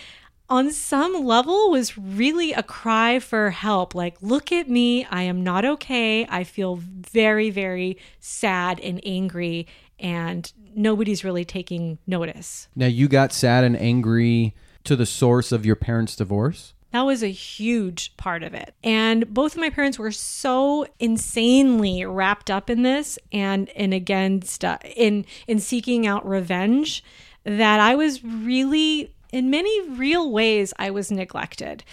on 0.49 0.71
some 0.71 1.13
level 1.25 1.69
was 1.69 1.97
really 1.97 2.53
a 2.53 2.63
cry 2.63 3.19
for 3.19 3.51
help 3.51 3.93
like 3.93 4.15
look 4.21 4.51
at 4.51 4.69
me 4.69 5.05
i 5.05 5.21
am 5.21 5.43
not 5.43 5.63
okay 5.65 6.25
i 6.29 6.43
feel 6.43 6.75
very 6.77 7.49
very 7.49 7.97
sad 8.19 8.79
and 8.79 8.99
angry 9.05 9.67
and 9.99 10.53
nobody's 10.75 11.23
really 11.23 11.45
taking 11.45 11.97
notice 12.07 12.67
Now, 12.75 12.87
you 12.87 13.07
got 13.07 13.33
sad 13.33 13.63
and 13.63 13.75
angry 13.77 14.55
to 14.85 14.95
the 14.95 15.05
source 15.05 15.51
of 15.51 15.65
your 15.65 15.75
parents' 15.75 16.15
divorce? 16.15 16.73
that 16.91 17.01
was 17.01 17.21
a 17.21 17.27
huge 17.27 18.17
part 18.17 18.41
of 18.41 18.55
it. 18.55 18.73
And 18.83 19.31
both 19.31 19.53
of 19.53 19.59
my 19.61 19.69
parents 19.69 19.99
were 19.99 20.11
so 20.11 20.87
insanely 20.99 22.03
wrapped 22.03 22.49
up 22.49 22.67
in 22.69 22.81
this 22.81 23.19
and 23.31 23.69
and 23.75 23.93
against 23.93 24.65
uh, 24.65 24.79
in 24.95 25.25
in 25.47 25.59
seeking 25.59 26.07
out 26.07 26.27
revenge 26.27 27.03
that 27.43 27.79
I 27.79 27.93
was 27.93 28.23
really 28.23 29.13
in 29.31 29.49
many 29.49 29.89
real 29.89 30.31
ways 30.31 30.73
I 30.77 30.89
was 30.91 31.11
neglected. 31.11 31.83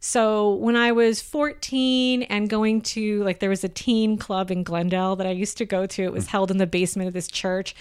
So 0.00 0.56
when 0.56 0.76
I 0.76 0.92
was 0.92 1.22
14 1.22 2.24
and 2.24 2.50
going 2.50 2.82
to 2.82 3.24
like 3.24 3.38
there 3.38 3.48
was 3.48 3.64
a 3.64 3.70
teen 3.70 4.18
club 4.18 4.50
in 4.50 4.62
Glendale 4.62 5.16
that 5.16 5.26
I 5.26 5.30
used 5.30 5.56
to 5.58 5.64
go 5.64 5.86
to, 5.86 6.02
it 6.02 6.12
was 6.12 6.26
mm. 6.26 6.28
held 6.28 6.50
in 6.50 6.58
the 6.58 6.66
basement 6.66 7.08
of 7.08 7.14
this 7.14 7.26
church. 7.26 7.74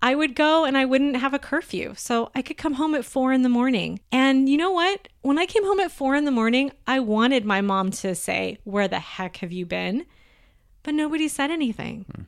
I 0.00 0.14
would 0.14 0.34
go 0.34 0.64
and 0.64 0.76
I 0.76 0.84
wouldn't 0.84 1.16
have 1.16 1.34
a 1.34 1.38
curfew. 1.38 1.92
So 1.96 2.30
I 2.34 2.40
could 2.40 2.56
come 2.56 2.74
home 2.74 2.94
at 2.94 3.04
four 3.04 3.32
in 3.32 3.42
the 3.42 3.50
morning. 3.50 4.00
And 4.10 4.48
you 4.48 4.56
know 4.56 4.70
what? 4.70 5.08
When 5.20 5.38
I 5.38 5.44
came 5.44 5.64
home 5.64 5.80
at 5.80 5.92
four 5.92 6.14
in 6.14 6.24
the 6.24 6.30
morning, 6.30 6.72
I 6.86 7.00
wanted 7.00 7.44
my 7.44 7.60
mom 7.60 7.90
to 7.90 8.14
say, 8.14 8.58
Where 8.64 8.88
the 8.88 9.00
heck 9.00 9.38
have 9.38 9.52
you 9.52 9.66
been? 9.66 10.06
But 10.82 10.94
nobody 10.94 11.28
said 11.28 11.50
anything. 11.50 12.06
Hmm. 12.14 12.22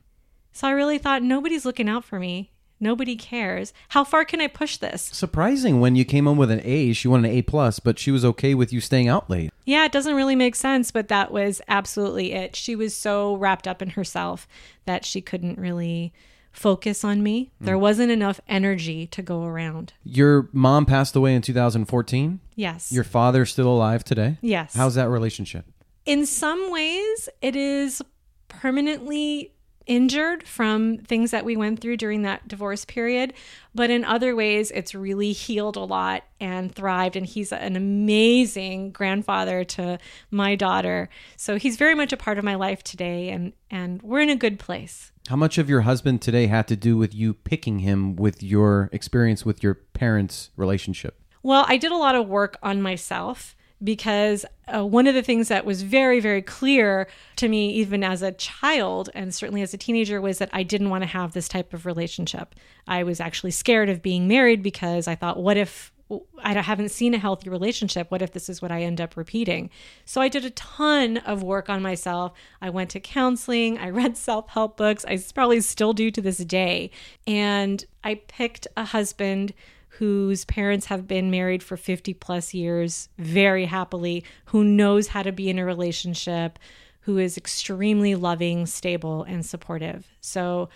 So 0.51 0.67
I 0.67 0.71
really 0.71 0.97
thought 0.97 1.23
nobody's 1.23 1.65
looking 1.65 1.89
out 1.89 2.03
for 2.03 2.19
me. 2.19 2.51
Nobody 2.79 3.15
cares. 3.15 3.73
How 3.89 4.03
far 4.03 4.23
can 4.25 4.41
I 4.41 4.47
push 4.47 4.77
this? 4.77 5.03
Surprising 5.13 5.79
when 5.79 5.95
you 5.95 6.05
came 6.05 6.25
home 6.25 6.37
with 6.37 6.51
an 6.51 6.61
A, 6.63 6.93
she 6.93 7.07
wanted 7.07 7.29
an 7.31 7.37
A 7.37 7.41
plus, 7.41 7.79
but 7.79 7.99
she 7.99 8.11
was 8.11 8.23
okay 8.23 8.53
with 8.53 8.71
you 8.71 8.79
staying 8.81 9.07
out 9.07 9.29
late. 9.29 9.51
Yeah, 9.65 9.85
it 9.85 9.91
doesn't 9.91 10.15
really 10.15 10.35
make 10.35 10.55
sense, 10.55 10.91
but 10.91 11.07
that 11.09 11.31
was 11.31 11.61
absolutely 11.67 12.31
it. 12.33 12.55
She 12.55 12.75
was 12.75 12.95
so 12.95 13.35
wrapped 13.35 13.67
up 13.67 13.81
in 13.81 13.91
herself 13.91 14.47
that 14.85 15.05
she 15.05 15.21
couldn't 15.21 15.59
really 15.59 16.13
focus 16.51 17.03
on 17.03 17.21
me. 17.21 17.51
Hmm. 17.59 17.65
There 17.65 17.77
wasn't 17.77 18.11
enough 18.11 18.39
energy 18.47 19.05
to 19.07 19.21
go 19.21 19.43
around. 19.43 19.93
Your 20.03 20.49
mom 20.51 20.85
passed 20.85 21.15
away 21.15 21.35
in 21.35 21.41
2014. 21.41 22.39
Yes. 22.55 22.91
Your 22.91 23.03
father's 23.03 23.51
still 23.51 23.67
alive 23.67 24.03
today. 24.03 24.37
yes. 24.41 24.73
How's 24.73 24.95
that 24.95 25.09
relationship? 25.09 25.65
in 26.05 26.25
some 26.25 26.71
ways, 26.71 27.29
it 27.39 27.55
is 27.55 28.01
permanently 28.47 29.53
injured 29.89 30.47
from 30.47 30.99
things 30.99 31.31
that 31.31 31.43
we 31.43 31.57
went 31.57 31.81
through 31.81 31.97
during 31.97 32.21
that 32.21 32.47
divorce 32.47 32.85
period. 32.85 33.33
But 33.73 33.89
in 33.89 34.05
other 34.05 34.35
ways, 34.35 34.71
it's 34.71 34.93
really 34.93 35.31
healed 35.31 35.75
a 35.75 35.81
lot 35.81 36.23
and 36.39 36.73
thrived. 36.73 37.15
And 37.15 37.25
he's 37.25 37.51
an 37.51 37.75
amazing 37.75 38.91
grandfather 38.91 39.63
to 39.65 39.97
my 40.29 40.55
daughter. 40.55 41.09
So 41.35 41.57
he's 41.57 41.75
very 41.75 41.95
much 41.95 42.13
a 42.13 42.17
part 42.17 42.37
of 42.37 42.45
my 42.45 42.55
life 42.55 42.83
today. 42.83 43.29
And, 43.29 43.53
and 43.71 44.01
we're 44.03 44.21
in 44.21 44.29
a 44.29 44.35
good 44.35 44.59
place. 44.59 45.11
How 45.27 45.35
much 45.35 45.57
of 45.57 45.69
your 45.69 45.81
husband 45.81 46.21
today 46.21 46.47
had 46.47 46.67
to 46.67 46.75
do 46.75 46.95
with 46.95 47.13
you 47.13 47.33
picking 47.33 47.79
him 47.79 48.15
with 48.15 48.43
your 48.43 48.89
experience 48.93 49.43
with 49.43 49.63
your 49.63 49.73
parents' 49.73 50.51
relationship? 50.55 51.19
Well, 51.41 51.65
I 51.67 51.77
did 51.77 51.91
a 51.91 51.97
lot 51.97 52.15
of 52.15 52.27
work 52.27 52.57
on 52.61 52.81
myself 52.81 53.55
because 53.83 54.45
uh, 54.73 54.85
one 54.85 55.07
of 55.07 55.15
the 55.15 55.21
things 55.21 55.47
that 55.47 55.65
was 55.65 55.83
very, 55.83 56.19
very 56.19 56.41
clear 56.41 57.07
to 57.37 57.47
me, 57.47 57.71
even 57.71 58.03
as 58.03 58.21
a 58.21 58.31
child 58.33 59.09
and 59.13 59.33
certainly 59.33 59.61
as 59.61 59.73
a 59.73 59.77
teenager, 59.77 60.19
was 60.19 60.37
that 60.39 60.49
I 60.51 60.63
didn't 60.63 60.89
want 60.89 61.03
to 61.03 61.07
have 61.07 61.33
this 61.33 61.47
type 61.47 61.73
of 61.73 61.85
relationship. 61.85 62.55
I 62.87 63.03
was 63.03 63.19
actually 63.19 63.51
scared 63.51 63.89
of 63.89 64.01
being 64.01 64.27
married 64.27 64.61
because 64.61 65.07
I 65.07 65.15
thought, 65.15 65.41
what 65.41 65.57
if 65.57 65.91
I 66.39 66.53
haven't 66.53 66.89
seen 66.89 67.13
a 67.13 67.19
healthy 67.19 67.51
relationship. 67.51 68.09
What 68.09 68.23
if 68.23 68.31
this 68.31 68.49
is 68.49 68.63
what 68.63 68.71
I 68.71 68.81
end 68.81 68.99
up 68.99 69.15
repeating? 69.15 69.69
So 70.05 70.21
I 70.21 70.27
did 70.27 70.43
a 70.43 70.49
ton 70.49 71.17
of 71.17 71.43
work 71.43 71.69
on 71.69 71.83
myself. 71.83 72.33
I 72.61 72.71
went 72.71 72.89
to 72.91 72.99
counseling. 72.99 73.77
I 73.77 73.89
read 73.91 74.17
self 74.17 74.49
help 74.49 74.75
books. 74.75 75.05
I 75.05 75.23
probably 75.35 75.61
still 75.61 75.93
do 75.93 76.09
to 76.09 76.21
this 76.21 76.37
day. 76.39 76.89
And 77.27 77.85
I 78.03 78.15
picked 78.15 78.65
a 78.75 78.85
husband 78.85 79.53
whose 79.99 80.45
parents 80.45 80.85
have 80.85 81.09
been 81.09 81.29
married 81.29 81.61
for 81.61 81.75
50 81.75 82.13
plus 82.13 82.53
years 82.53 83.09
very 83.17 83.65
happily, 83.65 84.23
who 84.45 84.63
knows 84.63 85.09
how 85.09 85.21
to 85.21 85.33
be 85.33 85.49
in 85.49 85.59
a 85.59 85.65
relationship, 85.65 86.57
who 87.01 87.17
is 87.17 87.35
extremely 87.35 88.15
loving, 88.15 88.65
stable, 88.65 89.23
and 89.23 89.45
supportive. 89.45 90.07
So 90.21 90.69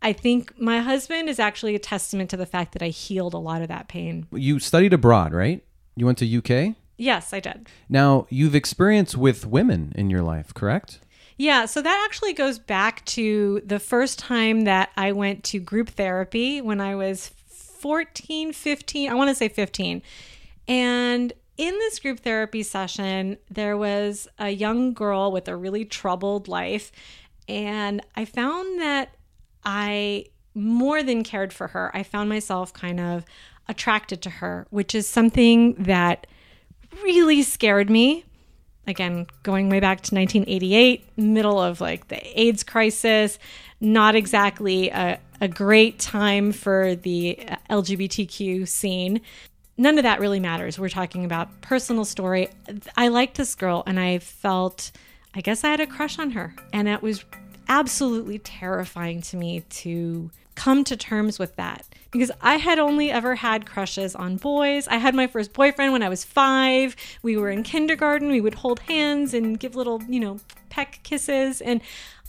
I 0.00 0.12
think 0.12 0.56
my 0.60 0.78
husband 0.78 1.28
is 1.28 1.40
actually 1.40 1.74
a 1.74 1.80
testament 1.80 2.30
to 2.30 2.36
the 2.36 2.46
fact 2.46 2.72
that 2.72 2.82
I 2.82 2.90
healed 2.90 3.34
a 3.34 3.38
lot 3.38 3.62
of 3.62 3.68
that 3.68 3.88
pain. 3.88 4.28
You 4.30 4.60
studied 4.60 4.92
abroad, 4.92 5.32
right? 5.32 5.64
You 5.96 6.06
went 6.06 6.18
to 6.18 6.38
UK? 6.38 6.76
Yes, 6.96 7.32
I 7.32 7.40
did. 7.40 7.68
Now, 7.88 8.28
you've 8.30 8.54
experienced 8.54 9.16
with 9.16 9.44
women 9.44 9.92
in 9.96 10.08
your 10.08 10.22
life, 10.22 10.54
correct? 10.54 11.00
Yeah, 11.36 11.66
so 11.66 11.82
that 11.82 12.04
actually 12.04 12.32
goes 12.32 12.60
back 12.60 13.04
to 13.06 13.60
the 13.64 13.80
first 13.80 14.20
time 14.20 14.62
that 14.62 14.90
I 14.96 15.12
went 15.12 15.42
to 15.44 15.58
group 15.58 15.90
therapy 15.90 16.60
when 16.60 16.80
I 16.80 16.94
was 16.94 17.32
14, 17.80 18.52
15, 18.52 19.10
I 19.10 19.14
want 19.14 19.28
to 19.28 19.34
say 19.34 19.48
15. 19.48 20.02
And 20.66 21.32
in 21.56 21.74
this 21.74 21.98
group 21.98 22.20
therapy 22.20 22.62
session, 22.62 23.38
there 23.50 23.76
was 23.76 24.28
a 24.38 24.50
young 24.50 24.92
girl 24.92 25.32
with 25.32 25.48
a 25.48 25.56
really 25.56 25.84
troubled 25.84 26.46
life. 26.48 26.92
And 27.48 28.00
I 28.14 28.24
found 28.24 28.80
that 28.80 29.14
I 29.64 30.26
more 30.54 31.02
than 31.02 31.24
cared 31.24 31.52
for 31.52 31.68
her. 31.68 31.90
I 31.94 32.02
found 32.02 32.28
myself 32.28 32.72
kind 32.72 33.00
of 33.00 33.24
attracted 33.68 34.22
to 34.22 34.30
her, 34.30 34.66
which 34.70 34.94
is 34.94 35.06
something 35.06 35.74
that 35.74 36.26
really 37.02 37.42
scared 37.42 37.90
me. 37.90 38.24
Again, 38.86 39.26
going 39.42 39.68
way 39.68 39.80
back 39.80 40.00
to 40.02 40.14
1988, 40.14 41.18
middle 41.18 41.60
of 41.60 41.80
like 41.80 42.08
the 42.08 42.40
AIDS 42.40 42.64
crisis, 42.64 43.38
not 43.80 44.14
exactly 44.14 44.90
a, 44.90 45.18
a 45.40 45.48
great 45.48 45.98
time 45.98 46.52
for 46.52 46.94
the 46.94 47.38
uh, 47.48 47.56
LGBTQ 47.70 48.66
scene. 48.66 49.20
None 49.76 49.98
of 49.98 50.02
that 50.02 50.20
really 50.20 50.40
matters. 50.40 50.78
We're 50.78 50.88
talking 50.88 51.24
about 51.24 51.60
personal 51.60 52.04
story. 52.04 52.48
I 52.96 53.08
liked 53.08 53.36
this 53.36 53.54
girl 53.54 53.84
and 53.86 54.00
I 54.00 54.18
felt, 54.18 54.90
I 55.34 55.40
guess 55.40 55.62
I 55.62 55.68
had 55.68 55.80
a 55.80 55.86
crush 55.86 56.18
on 56.18 56.32
her. 56.32 56.54
And 56.72 56.88
it 56.88 57.00
was 57.02 57.24
absolutely 57.68 58.38
terrifying 58.40 59.22
to 59.22 59.36
me 59.36 59.60
to 59.70 60.30
come 60.58 60.82
to 60.82 60.96
terms 60.96 61.38
with 61.38 61.54
that 61.54 61.86
because 62.10 62.32
I 62.40 62.56
had 62.56 62.80
only 62.80 63.12
ever 63.12 63.36
had 63.36 63.64
crushes 63.64 64.16
on 64.16 64.38
boys. 64.38 64.88
I 64.88 64.96
had 64.96 65.14
my 65.14 65.28
first 65.28 65.52
boyfriend 65.52 65.92
when 65.92 66.02
I 66.02 66.08
was 66.08 66.24
five. 66.24 66.96
We 67.22 67.36
were 67.36 67.48
in 67.48 67.62
kindergarten. 67.62 68.30
We 68.30 68.40
would 68.40 68.54
hold 68.54 68.80
hands 68.80 69.34
and 69.34 69.60
give 69.60 69.76
little, 69.76 70.02
you 70.08 70.18
know, 70.18 70.40
peck 70.68 71.00
kisses. 71.04 71.60
And 71.60 71.80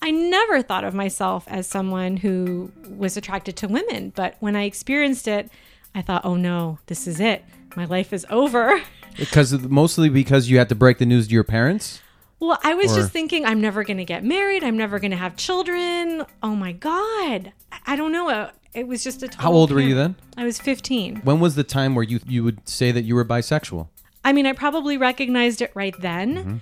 I 0.02 0.12
never 0.12 0.62
thought 0.62 0.84
of 0.84 0.94
myself 0.94 1.46
as 1.48 1.68
someone 1.68 2.18
who 2.18 2.72
was 2.90 3.18
attracted 3.18 3.56
to 3.58 3.68
women. 3.68 4.12
But 4.16 4.36
when 4.40 4.56
I 4.56 4.64
experienced 4.64 5.28
it, 5.28 5.50
I 5.94 6.02
thought, 6.02 6.24
oh 6.26 6.36
no, 6.36 6.80
this 6.88 7.08
is 7.08 7.20
it. 7.20 7.44
My 7.76 7.86
life 7.86 8.14
is 8.14 8.26
over. 8.30 8.82
Because 9.18 9.52
mostly 9.64 10.08
because 10.08 10.50
you 10.50 10.60
had 10.60 10.70
to 10.70 10.76
break 10.76 10.98
the 11.00 11.06
news 11.06 11.28
to 11.28 11.34
your 11.34 11.44
parents? 11.44 12.00
Well, 12.40 12.58
I 12.64 12.74
was 12.74 12.94
Or- 12.94 13.02
just 13.02 13.12
thinking, 13.12 13.44
I'm 13.44 13.60
never 13.60 13.84
going 13.84 13.98
to 13.98 14.06
get 14.06 14.24
married. 14.24 14.64
I'm 14.64 14.78
never 14.78 14.98
going 14.98 15.12
to 15.12 15.18
have 15.18 15.36
children. 15.36 16.24
Oh 16.42 16.56
my 16.56 16.72
God. 16.72 17.52
I- 17.86 17.96
don't 17.98 18.14
know. 18.14 18.50
It 18.74 18.88
was 18.88 19.04
just 19.04 19.22
a 19.24 19.28
total 19.28 19.42
How 19.42 19.52
old 19.52 19.72
were 19.72 19.82
you 19.82 19.94
then? 19.96 20.16
I 20.38 20.46
was 20.46 20.58
15. 20.60 21.18
When 21.26 21.42
was 21.42 21.56
the 21.56 21.66
time 21.66 21.96
where 21.96 22.04
you 22.04 22.20
you 22.28 22.44
would 22.46 22.70
say 22.70 22.92
that 22.94 23.02
you 23.02 23.14
were 23.16 23.26
bisexual? 23.26 23.88
I 24.24 24.32
mean, 24.32 24.46
I 24.46 24.54
probably 24.54 24.96
recognized 24.96 25.62
it 25.62 25.72
right 25.74 25.96
then 26.00 26.38
Mm-hmm. 26.38 26.58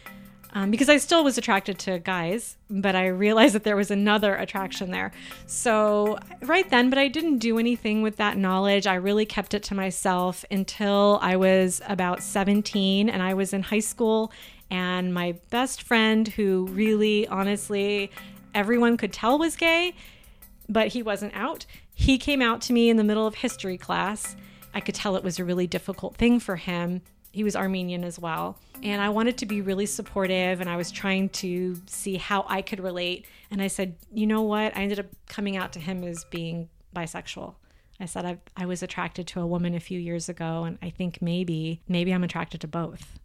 Um, 0.53 0.71
because 0.71 0.89
I 0.89 0.97
still 0.97 1.23
was 1.23 1.37
attracted 1.37 1.77
to 1.79 1.99
guys, 1.99 2.57
but 2.69 2.95
I 2.95 3.07
realized 3.07 3.55
that 3.55 3.63
there 3.63 3.75
was 3.75 3.91
another 3.91 4.35
attraction 4.35 4.91
there. 4.91 5.11
So, 5.45 6.17
right 6.41 6.69
then, 6.69 6.89
but 6.89 6.97
I 6.97 7.07
didn't 7.07 7.39
do 7.39 7.59
anything 7.59 8.01
with 8.01 8.15
that 8.17 8.37
knowledge. 8.37 8.87
I 8.87 8.95
really 8.95 9.25
kept 9.25 9.53
it 9.53 9.63
to 9.63 9.75
myself 9.75 10.45
until 10.49 11.19
I 11.21 11.35
was 11.35 11.81
about 11.87 12.23
17 12.23 13.09
and 13.09 13.21
I 13.21 13.33
was 13.33 13.53
in 13.53 13.63
high 13.63 13.79
school. 13.79 14.31
And 14.69 15.13
my 15.13 15.35
best 15.49 15.83
friend, 15.83 16.27
who 16.27 16.67
really, 16.71 17.27
honestly, 17.27 18.11
everyone 18.53 18.97
could 18.97 19.13
tell 19.13 19.37
was 19.37 19.55
gay, 19.55 19.93
but 20.67 20.89
he 20.89 21.03
wasn't 21.03 21.33
out. 21.35 21.65
He 21.93 22.17
came 22.17 22.41
out 22.41 22.61
to 22.61 22.73
me 22.73 22.89
in 22.89 22.97
the 22.97 23.03
middle 23.03 23.27
of 23.27 23.35
history 23.35 23.77
class. 23.77 24.35
I 24.73 24.79
could 24.79 24.95
tell 24.95 25.15
it 25.15 25.23
was 25.23 25.39
a 25.39 25.45
really 25.45 25.67
difficult 25.67 26.15
thing 26.15 26.39
for 26.39 26.57
him. 26.57 27.01
He 27.37 27.43
was 27.43 27.55
Armenian 27.55 28.03
as 28.03 28.17
well. 28.17 28.57
And 28.81 28.99
I 28.99 29.09
wanted 29.09 29.37
to 29.37 29.45
be 29.45 29.61
really 29.61 29.85
supportive 29.85 30.59
and 30.59 30.67
I 30.67 30.75
was 30.75 30.89
trying 30.89 31.29
to 31.29 31.79
see 31.85 32.15
how 32.15 32.47
I 32.49 32.63
could 32.63 32.79
relate. 32.79 33.27
And 33.51 33.61
I 33.61 33.67
said, 33.67 33.95
you 34.11 34.25
know 34.25 34.41
what? 34.41 34.75
I 34.75 34.81
ended 34.81 34.99
up 34.99 35.05
coming 35.27 35.55
out 35.55 35.71
to 35.73 35.79
him 35.79 36.03
as 36.03 36.25
being 36.31 36.67
bisexual. 36.95 37.53
I 37.99 38.05
said 38.07 38.25
I, 38.25 38.39
I 38.57 38.65
was 38.65 38.81
attracted 38.81 39.27
to 39.27 39.41
a 39.41 39.45
woman 39.45 39.75
a 39.75 39.79
few 39.79 39.99
years 39.99 40.29
ago 40.29 40.63
and 40.63 40.79
I 40.81 40.89
think 40.89 41.21
maybe 41.21 41.79
maybe 41.87 42.11
I'm 42.11 42.23
attracted 42.23 42.59
to 42.61 42.67
both. 42.67 43.19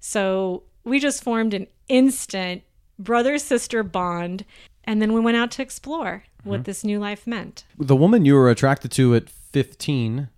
So 0.00 0.64
we 0.82 0.98
just 0.98 1.22
formed 1.22 1.54
an 1.54 1.68
instant 1.86 2.64
brother 2.98 3.38
sister 3.38 3.84
bond. 3.84 4.44
And 4.82 5.00
then 5.00 5.12
we 5.12 5.20
went 5.20 5.36
out 5.36 5.52
to 5.52 5.62
explore 5.62 6.24
what 6.42 6.56
mm-hmm. 6.56 6.62
this 6.64 6.82
new 6.82 6.98
life 6.98 7.24
meant. 7.24 7.66
The 7.78 7.94
woman 7.94 8.24
you 8.24 8.34
were 8.34 8.50
attracted 8.50 8.90
to 8.92 9.14
at 9.14 9.30
15 9.30 10.28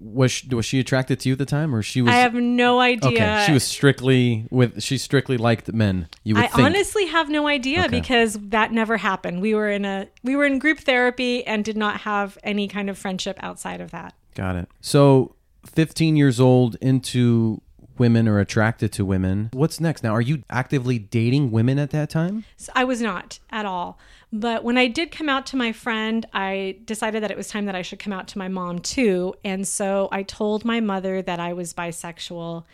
was 0.00 0.32
she, 0.32 0.54
was 0.54 0.66
she 0.66 0.80
attracted 0.80 1.20
to 1.20 1.28
you 1.28 1.32
at 1.34 1.38
the 1.38 1.46
time 1.46 1.74
or 1.74 1.82
she 1.82 2.02
was 2.02 2.12
I 2.12 2.16
have 2.16 2.34
no 2.34 2.80
idea. 2.80 3.08
Okay, 3.08 3.44
she 3.46 3.52
was 3.52 3.64
strictly 3.64 4.46
with 4.50 4.82
she 4.82 4.98
strictly 4.98 5.36
liked 5.36 5.72
men. 5.72 6.08
You 6.24 6.34
would 6.34 6.44
I 6.44 6.48
think. 6.48 6.66
honestly 6.66 7.06
have 7.06 7.28
no 7.28 7.46
idea 7.46 7.80
Okay. 7.84 8.00
because 8.00 8.38
that 8.40 8.72
never 8.72 8.96
happened. 8.98 9.40
We 9.40 9.54
were 9.54 9.70
in 9.70 9.84
a 9.84 10.08
we 10.22 10.36
were 10.36 10.44
in 10.44 10.58
group 10.58 10.80
therapy 10.80 11.46
and 11.46 11.64
did 11.64 11.76
not 11.76 12.00
have 12.02 12.36
any 12.42 12.68
kind 12.68 12.90
of 12.90 12.98
friendship 12.98 13.38
outside 13.42 13.80
of 13.80 13.90
that. 13.92 14.14
Got 14.34 14.56
it. 14.56 14.68
So, 14.80 15.34
15 15.66 16.16
years 16.16 16.38
old 16.38 16.76
into 16.80 17.60
women 17.98 18.28
or 18.28 18.38
attracted 18.38 18.92
to 18.92 19.04
women. 19.04 19.50
What's 19.52 19.80
next? 19.80 20.02
Now, 20.04 20.14
are 20.14 20.20
you 20.20 20.44
actively 20.48 20.98
dating 20.98 21.50
women 21.50 21.78
at 21.78 21.90
that 21.90 22.08
time? 22.10 22.44
So 22.56 22.72
I 22.76 22.84
was 22.84 23.00
not 23.02 23.40
at 23.50 23.66
all. 23.66 23.98
But 24.32 24.62
when 24.62 24.76
I 24.76 24.88
did 24.88 25.10
come 25.10 25.28
out 25.28 25.46
to 25.46 25.56
my 25.56 25.72
friend, 25.72 26.26
I 26.34 26.76
decided 26.84 27.22
that 27.22 27.30
it 27.30 27.36
was 27.36 27.48
time 27.48 27.64
that 27.64 27.74
I 27.74 27.82
should 27.82 27.98
come 27.98 28.12
out 28.12 28.28
to 28.28 28.38
my 28.38 28.48
mom 28.48 28.80
too. 28.80 29.34
And 29.42 29.66
so 29.66 30.08
I 30.12 30.22
told 30.22 30.64
my 30.64 30.80
mother 30.80 31.22
that 31.22 31.40
I 31.40 31.54
was 31.54 31.72
bisexual. 31.72 32.64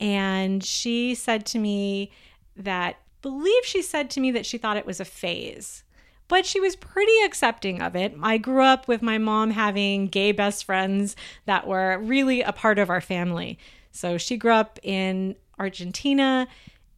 And 0.00 0.62
she 0.62 1.14
said 1.14 1.46
to 1.46 1.58
me 1.58 2.10
that, 2.56 3.00
believe 3.22 3.64
she 3.64 3.82
said 3.82 4.10
to 4.10 4.20
me 4.20 4.30
that 4.32 4.46
she 4.46 4.58
thought 4.58 4.76
it 4.76 4.86
was 4.86 5.00
a 5.00 5.04
phase. 5.04 5.82
But 6.28 6.44
she 6.44 6.60
was 6.60 6.76
pretty 6.76 7.24
accepting 7.24 7.80
of 7.80 7.96
it. 7.96 8.14
I 8.22 8.36
grew 8.36 8.62
up 8.62 8.86
with 8.86 9.00
my 9.00 9.16
mom 9.16 9.52
having 9.52 10.08
gay 10.08 10.32
best 10.32 10.64
friends 10.66 11.16
that 11.46 11.66
were 11.66 11.98
really 11.98 12.42
a 12.42 12.52
part 12.52 12.78
of 12.78 12.90
our 12.90 13.00
family. 13.00 13.58
So 13.92 14.18
she 14.18 14.36
grew 14.36 14.52
up 14.52 14.78
in 14.82 15.36
Argentina 15.58 16.46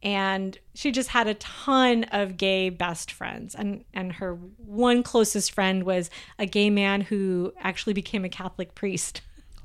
and 0.03 0.57
she 0.73 0.91
just 0.91 1.09
had 1.09 1.27
a 1.27 1.33
ton 1.35 2.03
of 2.05 2.37
gay 2.37 2.69
best 2.69 3.11
friends 3.11 3.53
and 3.55 3.83
and 3.93 4.13
her 4.13 4.35
one 4.57 5.03
closest 5.03 5.51
friend 5.51 5.83
was 5.83 6.09
a 6.39 6.45
gay 6.45 6.69
man 6.69 7.01
who 7.01 7.53
actually 7.59 7.93
became 7.93 8.25
a 8.25 8.29
Catholic 8.29 8.75
priest 8.75 9.21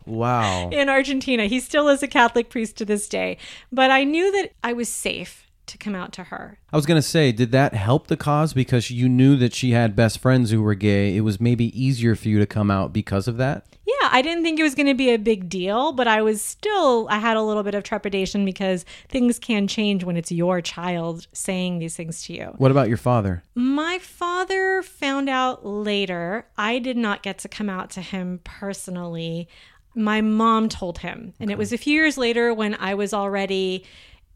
Wow. 0.07 0.69
in 0.73 0.89
Argentina. 0.89 1.47
He 1.47 1.61
still 1.61 1.89
is 1.89 2.03
a 2.03 2.09
Catholic 2.09 2.49
priest 2.49 2.77
to 2.77 2.85
this 2.85 3.09
day. 3.09 3.39
But 3.73 3.91
I 3.91 4.05
knew 4.05 4.31
that 4.33 4.53
I 4.63 4.73
was 4.73 4.89
safe 4.89 5.46
to 5.67 5.79
come 5.79 5.95
out 5.95 6.13
to 6.15 6.25
her. 6.25 6.59
I 6.73 6.77
was 6.77 6.87
going 6.87 7.01
to 7.01 7.07
say, 7.07 7.33
did 7.33 7.53
that 7.53 7.75
help 7.75 8.07
the 8.07 8.17
cause 8.17 8.53
because 8.53 8.91
you 8.91 9.09
knew 9.09 9.37
that 9.37 9.55
she 9.55 9.73
had 9.73 9.97
best 9.97 10.19
friends 10.19 10.51
who 10.51 10.63
were 10.63 10.75
gay? 10.75 11.17
It 11.17 11.21
was 11.21 11.41
maybe 11.41 11.79
easier 11.81 12.15
for 12.15 12.29
you 12.29 12.39
to 12.39 12.47
come 12.47 12.71
out 12.71 12.93
because 12.93 13.29
of 13.29 13.37
that? 13.39 13.67
Yeah, 13.87 14.09
I 14.11 14.21
didn't 14.21 14.43
think 14.43 14.59
it 14.59 14.65
was 14.65 14.75
going 14.75 14.89
to 14.89 14.95
be 14.95 15.11
a 15.11 15.19
big 15.19 15.49
deal, 15.49 15.93
but 15.93 16.09
I 16.09 16.21
was 16.21 16.43
still, 16.43 17.07
I 17.09 17.19
had 17.19 17.37
a 17.37 17.43
little 17.43 17.63
bit 17.63 17.75
of 17.75 17.85
trepidation 17.85 18.45
because 18.45 18.85
things 19.09 19.39
can 19.39 19.69
change 19.69 20.03
when 20.03 20.17
it's 20.17 20.33
your 20.33 20.61
child 20.61 21.29
saying 21.33 21.79
these 21.79 21.95
things 21.95 22.23
to 22.25 22.33
you. 22.33 22.55
What 22.57 22.73
about 22.73 22.89
your 22.89 22.97
father? 22.97 23.45
My 23.55 23.99
father 24.01 24.83
found 24.83 25.29
out 25.29 25.65
later. 25.65 26.47
I 26.59 26.79
did 26.81 26.97
not 26.97 27.23
get 27.23 27.39
to 27.39 27.49
come 27.49 27.71
out 27.71 27.91
to 27.91 28.01
him 28.01 28.41
personally. 28.43 29.49
My 29.95 30.21
mom 30.21 30.69
told 30.69 30.99
him. 30.99 31.35
And 31.39 31.51
it 31.51 31.57
was 31.57 31.73
a 31.73 31.79
few 31.79 31.95
years 31.95 32.19
later 32.19 32.53
when 32.53 32.75
I 32.75 32.95
was 32.95 33.15
already 33.15 33.85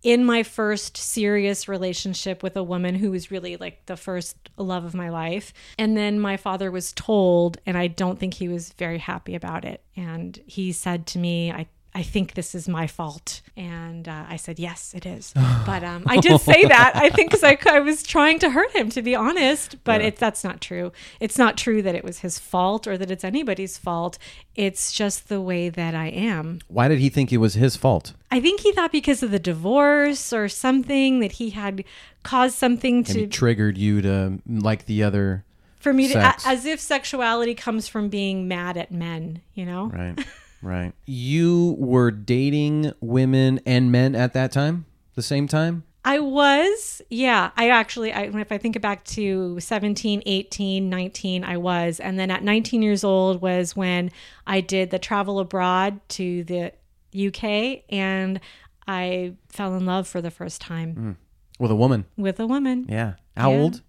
in 0.02 0.24
my 0.24 0.42
first 0.42 0.96
serious 0.96 1.68
relationship 1.68 2.42
with 2.42 2.56
a 2.56 2.62
woman 2.62 2.94
who 2.94 3.10
was 3.10 3.30
really 3.30 3.56
like 3.56 3.84
the 3.86 3.96
first 3.96 4.36
love 4.56 4.84
of 4.84 4.94
my 4.94 5.10
life. 5.10 5.52
And 5.78 5.96
then 5.96 6.18
my 6.18 6.36
father 6.36 6.70
was 6.70 6.92
told, 6.92 7.58
and 7.66 7.76
I 7.76 7.86
don't 7.86 8.18
think 8.18 8.34
he 8.34 8.48
was 8.48 8.72
very 8.72 8.98
happy 8.98 9.34
about 9.34 9.64
it. 9.64 9.82
And 9.96 10.38
he 10.46 10.72
said 10.72 11.06
to 11.08 11.18
me, 11.18 11.52
I 11.52 11.66
I 11.92 12.02
think 12.04 12.34
this 12.34 12.54
is 12.54 12.68
my 12.68 12.86
fault. 12.86 13.40
And 13.56 14.06
uh, 14.06 14.24
I 14.28 14.36
said, 14.36 14.58
yes, 14.60 14.94
it 14.94 15.04
is. 15.06 15.32
But 15.66 15.82
um, 15.84 16.04
I 16.06 16.18
did 16.18 16.40
say 16.40 16.64
that, 16.64 16.92
I 16.94 17.10
think, 17.10 17.30
because 17.30 17.42
I, 17.44 17.58
I 17.68 17.80
was 17.80 18.02
trying 18.04 18.38
to 18.40 18.50
hurt 18.50 18.70
him, 18.74 18.90
to 18.90 19.02
be 19.02 19.14
honest. 19.14 19.76
But 19.84 20.00
Yeah. 20.00 20.08
it, 20.08 20.16
that's 20.16 20.44
not 20.44 20.60
true. 20.60 20.92
It's 21.18 21.36
not 21.36 21.56
true 21.56 21.82
that 21.82 21.94
it 21.94 22.04
was 22.04 22.20
his 22.20 22.38
fault 22.38 22.86
or 22.86 22.96
that 22.96 23.10
it's 23.10 23.24
anybody's 23.24 23.76
fault. 23.76 24.18
It's 24.54 24.92
just 24.92 25.28
the 25.28 25.40
way 25.40 25.68
that 25.68 25.94
I 25.94 26.06
am. 26.08 26.60
Why 26.68 26.86
did 26.88 26.98
he 27.00 27.08
think 27.08 27.32
it 27.32 27.38
was 27.38 27.54
his 27.54 27.76
fault? 27.76 28.14
I 28.30 28.40
think 28.40 28.60
he 28.60 28.72
thought 28.72 28.92
because 28.92 29.22
of 29.22 29.30
the 29.32 29.38
divorce 29.40 30.32
or 30.32 30.48
something 30.48 31.18
that 31.20 31.32
he 31.32 31.50
had 31.50 31.84
caused 32.22 32.54
something 32.56 33.02
to 33.04 33.26
triggered 33.26 33.76
you 33.76 34.00
to 34.02 34.38
like 34.46 34.86
the 34.86 35.02
other. 35.02 35.44
for 35.80 35.92
me 35.92 36.06
to 36.08 36.34
as 36.46 36.64
if 36.66 36.78
sexuality 36.78 37.54
comes 37.54 37.88
from 37.88 38.08
being 38.08 38.46
mad 38.46 38.76
at 38.76 38.92
men, 38.92 39.40
you 39.54 39.66
know? 39.66 39.86
Right. 39.86 40.18
right. 40.62 40.92
You 41.06 41.76
were 41.78 42.10
dating 42.10 42.92
women 43.00 43.60
and 43.66 43.90
men 43.92 44.14
at 44.14 44.32
that 44.34 44.52
time? 44.52 44.86
The 45.14 45.22
same 45.22 45.48
time? 45.48 45.84
I 46.04 46.18
was, 46.18 47.02
yeah. 47.10 47.50
I 47.56 47.68
actually, 47.68 48.10
I, 48.12 48.22
if 48.22 48.50
I 48.50 48.56
think 48.56 48.80
back 48.80 49.04
to 49.04 49.60
17, 49.60 50.22
18, 50.24 50.88
19, 50.88 51.44
I 51.44 51.56
was. 51.58 52.00
And 52.00 52.18
then 52.18 52.30
at 52.30 52.42
19 52.42 52.80
years 52.80 53.04
old 53.04 53.42
was 53.42 53.76
when 53.76 54.10
I 54.46 54.62
did 54.62 54.90
the 54.90 54.98
travel 54.98 55.38
abroad 55.38 56.00
to 56.10 56.44
the 56.44 56.72
UK 57.14 57.82
and 57.90 58.40
I 58.88 59.34
fell 59.48 59.74
in 59.76 59.84
love 59.84 60.08
for 60.08 60.22
the 60.22 60.30
first 60.30 60.60
time 60.60 60.94
mm. 60.94 61.16
With 61.58 61.70
a 61.70 61.76
woman. 61.76 62.06
with 62.16 62.40
a 62.40 62.46
woman. 62.46 62.86
Yeah. 62.88 63.14
How 63.36 63.50
Yeah. 63.52 63.58
old? 63.58 63.82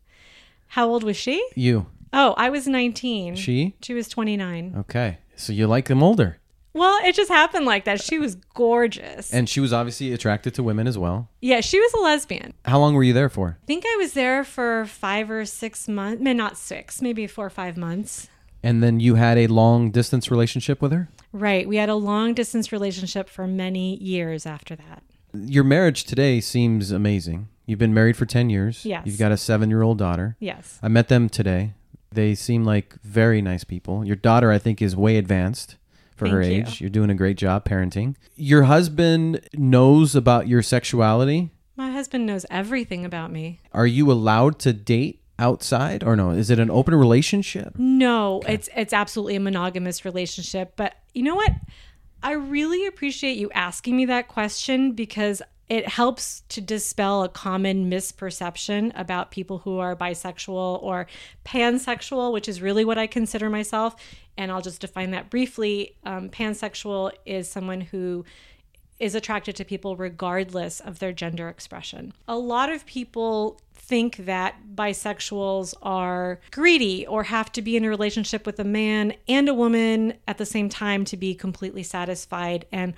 How 0.67 0.89
old 0.89 1.03
was 1.03 1.15
she? 1.15 1.41
You. 1.55 1.85
Oh, 2.11 2.33
I 2.37 2.49
was 2.49 2.67
19. 2.67 3.35
She? 3.35 3.75
She 3.81 3.93
was 3.93 4.09
29. 4.09 4.75
Okay. 4.79 5.19
So 5.37 5.53
you 5.53 5.65
like 5.65 5.87
them 5.87 6.03
older. 6.03 6.39
Well, 6.73 6.99
it 7.05 7.15
just 7.15 7.29
happened 7.29 7.65
like 7.65 7.85
that. 7.85 8.01
She 8.01 8.17
was 8.17 8.35
gorgeous. 8.53 9.33
And 9.33 9.49
she 9.49 9.59
was 9.59 9.73
obviously 9.73 10.13
attracted 10.13 10.53
to 10.55 10.63
women 10.63 10.87
as 10.87 10.97
well. 10.97 11.29
yeah, 11.41 11.61
she 11.61 11.79
was 11.79 11.93
a 11.93 11.99
lesbian. 11.99 12.53
How 12.65 12.79
long 12.79 12.93
were 12.93 13.03
you 13.03 13.13
there 13.13 13.29
for? 13.29 13.57
I 13.61 13.65
think 13.65 13.83
I 13.85 13.95
was 13.99 14.13
there 14.13 14.43
for 14.43 14.85
five 14.85 15.29
or 15.29 15.45
six 15.45 15.87
months. 15.87 16.21
Maybe 16.21 16.37
not 16.37 16.57
six, 16.57 17.01
maybe 17.01 17.27
four 17.27 17.45
or 17.45 17.49
five 17.49 17.75
months. 17.77 18.29
And 18.63 18.81
then 18.81 18.99
you 18.99 19.15
had 19.15 19.37
a 19.37 19.47
long 19.47 19.91
distance 19.91 20.29
relationship 20.29 20.81
with 20.81 20.91
her? 20.91 21.09
Right. 21.33 21.67
We 21.67 21.77
had 21.77 21.89
a 21.89 21.95
long 21.95 22.33
distance 22.33 22.71
relationship 22.71 23.27
for 23.27 23.47
many 23.47 23.97
years 23.97 24.45
after 24.45 24.75
that. 24.75 25.03
Your 25.33 25.63
marriage 25.63 26.03
today 26.03 26.39
seems 26.41 26.91
amazing. 26.91 27.47
You've 27.65 27.79
been 27.79 27.93
married 27.93 28.17
for 28.17 28.25
10 28.25 28.49
years. 28.49 28.85
Yes. 28.85 29.05
You've 29.05 29.17
got 29.17 29.31
a 29.31 29.37
seven 29.37 29.69
year 29.69 29.81
old 29.81 29.97
daughter. 29.97 30.35
Yes. 30.39 30.79
I 30.83 30.89
met 30.89 31.07
them 31.07 31.27
today. 31.29 31.73
They 32.11 32.35
seem 32.35 32.65
like 32.65 32.95
very 33.01 33.41
nice 33.41 33.63
people. 33.63 34.03
Your 34.05 34.17
daughter, 34.17 34.51
I 34.51 34.57
think, 34.57 34.81
is 34.81 34.95
way 34.95 35.17
advanced 35.17 35.77
for 36.21 36.35
her 36.35 36.43
Thank 36.43 36.53
you. 36.53 36.61
age. 36.61 36.81
You're 36.81 36.89
doing 36.89 37.09
a 37.09 37.15
great 37.15 37.37
job 37.37 37.65
parenting. 37.65 38.15
Your 38.35 38.63
husband 38.63 39.41
knows 39.53 40.15
about 40.15 40.47
your 40.47 40.61
sexuality. 40.61 41.49
My 41.75 41.91
husband 41.91 42.27
knows 42.27 42.45
everything 42.49 43.05
about 43.05 43.31
me. 43.31 43.59
Are 43.73 43.87
you 43.87 44.11
allowed 44.11 44.59
to 44.59 44.73
date 44.73 45.21
outside 45.39 46.03
or 46.03 46.15
no? 46.15 46.31
Is 46.31 46.51
it 46.51 46.59
an 46.59 46.69
open 46.69 46.93
relationship? 46.93 47.73
No, 47.77 48.41
it's 48.47 48.69
it's 48.75 48.93
absolutely 48.93 49.35
a 49.35 49.39
monogamous 49.39 50.05
relationship. 50.05 50.73
But 50.75 50.95
you 51.13 51.23
know 51.23 51.35
what? 51.35 51.53
I 52.21 52.33
really 52.33 52.85
appreciate 52.85 53.37
you 53.37 53.49
asking 53.51 53.97
me 53.97 54.05
that 54.05 54.27
question 54.27 54.91
because 54.91 55.41
it 55.69 55.87
helps 55.87 56.41
to 56.49 56.59
dispel 56.59 57.23
a 57.23 57.29
common 57.29 57.89
misperception 57.89 58.91
about 58.93 59.31
people 59.31 59.59
who 59.59 59.79
are 59.79 59.95
bisexual 59.95 60.83
or 60.83 61.07
pansexual, 61.45 62.33
which 62.33 62.49
is 62.49 62.61
really 62.61 62.83
what 62.83 62.97
I 62.97 63.07
consider 63.07 63.49
myself. 63.49 63.95
And 64.37 64.51
I'll 64.51 64.61
just 64.61 64.81
define 64.81 65.11
that 65.11 65.29
briefly. 65.29 65.95
Um, 66.03 66.29
pansexual 66.29 67.11
is 67.25 67.49
someone 67.49 67.81
who 67.81 68.25
is 68.99 69.15
attracted 69.15 69.55
to 69.55 69.65
people 69.65 69.95
regardless 69.95 70.79
of 70.79 70.99
their 70.99 71.11
gender 71.11 71.49
expression. 71.49 72.13
A 72.27 72.37
lot 72.37 72.69
of 72.69 72.85
people 72.85 73.59
think 73.73 74.15
that 74.17 74.55
bisexuals 74.75 75.73
are 75.81 76.39
greedy 76.51 77.05
or 77.07 77.23
have 77.23 77.51
to 77.53 77.63
be 77.63 77.75
in 77.75 77.83
a 77.83 77.89
relationship 77.89 78.45
with 78.45 78.59
a 78.59 78.63
man 78.63 79.13
and 79.27 79.49
a 79.49 79.55
woman 79.55 80.13
at 80.27 80.37
the 80.37 80.45
same 80.45 80.69
time 80.69 81.03
to 81.05 81.17
be 81.17 81.33
completely 81.33 81.81
satisfied. 81.81 82.65
And, 82.71 82.93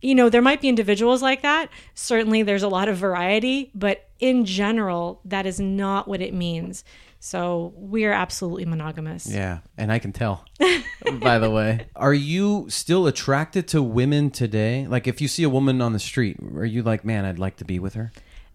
you 0.00 0.14
know, 0.14 0.28
there 0.30 0.40
might 0.40 0.60
be 0.60 0.68
individuals 0.68 1.22
like 1.22 1.42
that. 1.42 1.70
Certainly 1.92 2.44
there's 2.44 2.62
a 2.62 2.68
lot 2.68 2.88
of 2.88 2.96
variety, 2.96 3.72
but 3.74 4.08
in 4.20 4.44
general, 4.44 5.20
that 5.24 5.44
is 5.44 5.58
not 5.58 6.06
what 6.06 6.20
it 6.20 6.32
means. 6.32 6.84
So 7.20 7.72
we 7.76 8.04
are 8.04 8.12
absolutely 8.12 8.64
monogamous. 8.64 9.26
Yeah, 9.26 9.58
and 9.76 9.90
I 9.90 9.98
can 9.98 10.12
tell. 10.12 10.44
by 11.20 11.38
the 11.38 11.50
way, 11.50 11.88
are 11.96 12.14
you 12.14 12.66
still 12.68 13.06
attracted 13.06 13.68
to 13.68 13.82
women 13.82 14.30
today? 14.30 14.86
Like, 14.86 15.06
if 15.06 15.20
you 15.20 15.28
see 15.28 15.42
a 15.42 15.48
woman 15.48 15.82
on 15.82 15.92
the 15.92 15.98
street, 15.98 16.38
are 16.54 16.64
you 16.64 16.82
like, 16.82 17.04
man, 17.04 17.24
I'd 17.24 17.38
like 17.38 17.56
to 17.56 17.64
be 17.64 17.78
with 17.78 17.94
her? 17.94 18.12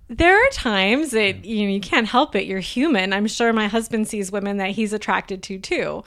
There 0.07 0.35
are 0.35 0.49
times 0.49 1.11
that 1.11 1.43
you 1.45 1.65
know 1.65 1.73
you 1.73 1.81
can't 1.81 2.07
help 2.07 2.35
it. 2.35 2.45
You're 2.45 2.59
human. 2.59 3.13
I'm 3.13 3.27
sure 3.27 3.51
my 3.51 3.67
husband 3.67 4.07
sees 4.07 4.31
women 4.31 4.57
that 4.57 4.71
he's 4.71 4.93
attracted 4.93 5.43
to 5.43 5.59
too. 5.59 6.03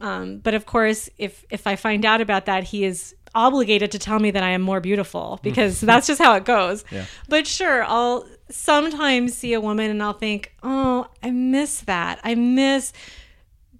Um, 0.00 0.38
but 0.38 0.54
of 0.54 0.66
course, 0.66 1.10
if 1.18 1.44
if 1.50 1.66
I 1.66 1.76
find 1.76 2.04
out 2.04 2.20
about 2.20 2.46
that, 2.46 2.64
he 2.64 2.84
is 2.84 3.14
obligated 3.34 3.92
to 3.92 3.98
tell 3.98 4.18
me 4.18 4.30
that 4.30 4.42
I 4.42 4.50
am 4.50 4.62
more 4.62 4.80
beautiful 4.80 5.38
because 5.42 5.80
that's 5.80 6.06
just 6.06 6.20
how 6.20 6.34
it 6.34 6.44
goes. 6.44 6.84
Yeah. 6.90 7.06
But 7.28 7.46
sure, 7.46 7.84
I'll 7.84 8.26
sometimes 8.50 9.34
see 9.34 9.52
a 9.52 9.60
woman 9.60 9.90
and 9.90 10.02
I'll 10.02 10.12
think, 10.12 10.52
oh, 10.62 11.06
I 11.22 11.30
miss 11.30 11.80
that. 11.82 12.20
I 12.22 12.34
miss 12.34 12.92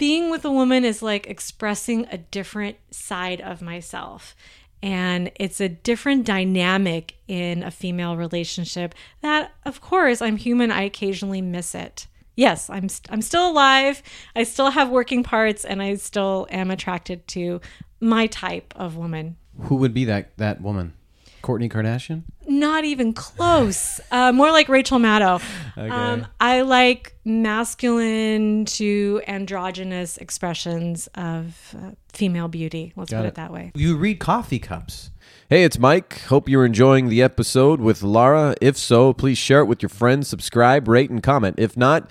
being 0.01 0.31
with 0.31 0.47
a 0.47 0.51
woman 0.51 0.83
is 0.85 1.03
like 1.03 1.27
expressing 1.27 2.07
a 2.11 2.17
different 2.17 2.79
side 2.91 3.41
of 3.41 3.61
myself. 3.61 4.35
And 4.83 5.31
it's 5.35 5.61
a 5.61 5.69
different 5.69 6.25
dynamic 6.25 7.17
in 7.29 7.63
a 7.63 7.71
female 7.71 8.17
relationship 8.17 8.95
that, 9.21 9.53
of 9.67 9.83
course, 9.83 10.23
I'm 10.23 10.39
human. 10.39 10.71
I 10.71 10.85
occasionally 10.85 11.43
miss 11.43 11.75
it. 11.75 12.07
Yes, 12.35 12.71
I'm, 12.71 12.89
st- 12.89 13.13
I'm 13.13 13.21
still 13.21 13.51
alive. 13.51 14.03
I 14.35 14.45
still 14.45 14.71
have 14.71 14.89
working 14.89 15.23
parts 15.23 15.67
and 15.67 15.83
I 15.83 15.97
still 15.97 16.47
am 16.51 16.71
attracted 16.71 17.29
to 17.29 17.61
my 18.01 18.27
type 18.27 18.73
of 18.77 18.97
woman. 18.97 19.37
Who 19.65 19.77
would 19.77 19.93
be 19.93 20.07
that 20.07 20.35
that 20.39 20.63
woman? 20.63 20.95
Kourtney 21.42 21.70
Kardashian? 21.70 22.22
Not 22.46 22.85
even 22.85 23.12
close. 23.12 24.00
Uh, 24.11 24.33
more 24.33 24.50
like 24.50 24.68
Rachel 24.68 24.98
Maddow. 24.98 25.40
Um, 25.76 26.26
I 26.40 26.62
like 26.62 27.14
masculine 27.24 28.64
to 28.64 29.22
androgynous 29.29 30.16
expressions 30.18 31.07
of 31.14 31.74
uh, 31.79 31.90
female 32.12 32.48
beauty. 32.48 32.92
Let's 32.96 33.11
Got 33.12 33.18
put 33.18 33.24
it. 33.24 33.29
it 33.29 33.35
that 33.37 33.53
way. 33.53 33.70
You 33.74 33.96
read 33.96 34.18
coffee 34.18 34.59
cups. 34.59 35.11
Hey, 35.48 35.62
it's 35.64 35.79
Mike. 35.79 36.22
Hope 36.22 36.48
you're 36.48 36.64
enjoying 36.64 37.09
the 37.09 37.22
episode 37.22 37.81
with 37.81 38.03
Lara. 38.03 38.55
If 38.61 38.76
so, 38.76 39.12
please 39.12 39.38
share 39.38 39.61
it 39.61 39.66
with 39.66 39.81
your 39.83 39.88
friends, 39.88 40.26
subscribe, 40.29 40.88
rate, 40.88 41.11
and 41.11 41.22
comment. 41.22 41.57
If 41.59 41.76
not, 41.76 42.11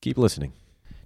keep 0.00 0.16
listening. 0.16 0.52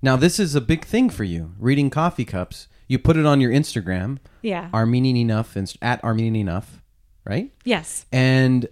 Now, 0.03 0.17
this 0.17 0.39
is 0.39 0.55
a 0.55 0.61
big 0.61 0.85
thing 0.85 1.09
for 1.11 1.25
you, 1.25 1.53
reading 1.59 1.89
coffee 1.91 2.25
cups. 2.25 2.69
You 2.89 2.99
put 2.99 3.17
it 3.17 3.25
on 3.27 3.41
your 3.41 3.51
Instagram, 3.53 4.19
Yeah. 4.43 4.69
Armenian 4.75 5.17
Enough, 5.17 5.57
inst- 5.57 5.79
at 5.81 6.03
Armenian 6.05 6.37
Enough, 6.37 6.80
right? 7.25 7.51
yes. 7.65 8.07
And 8.13 8.69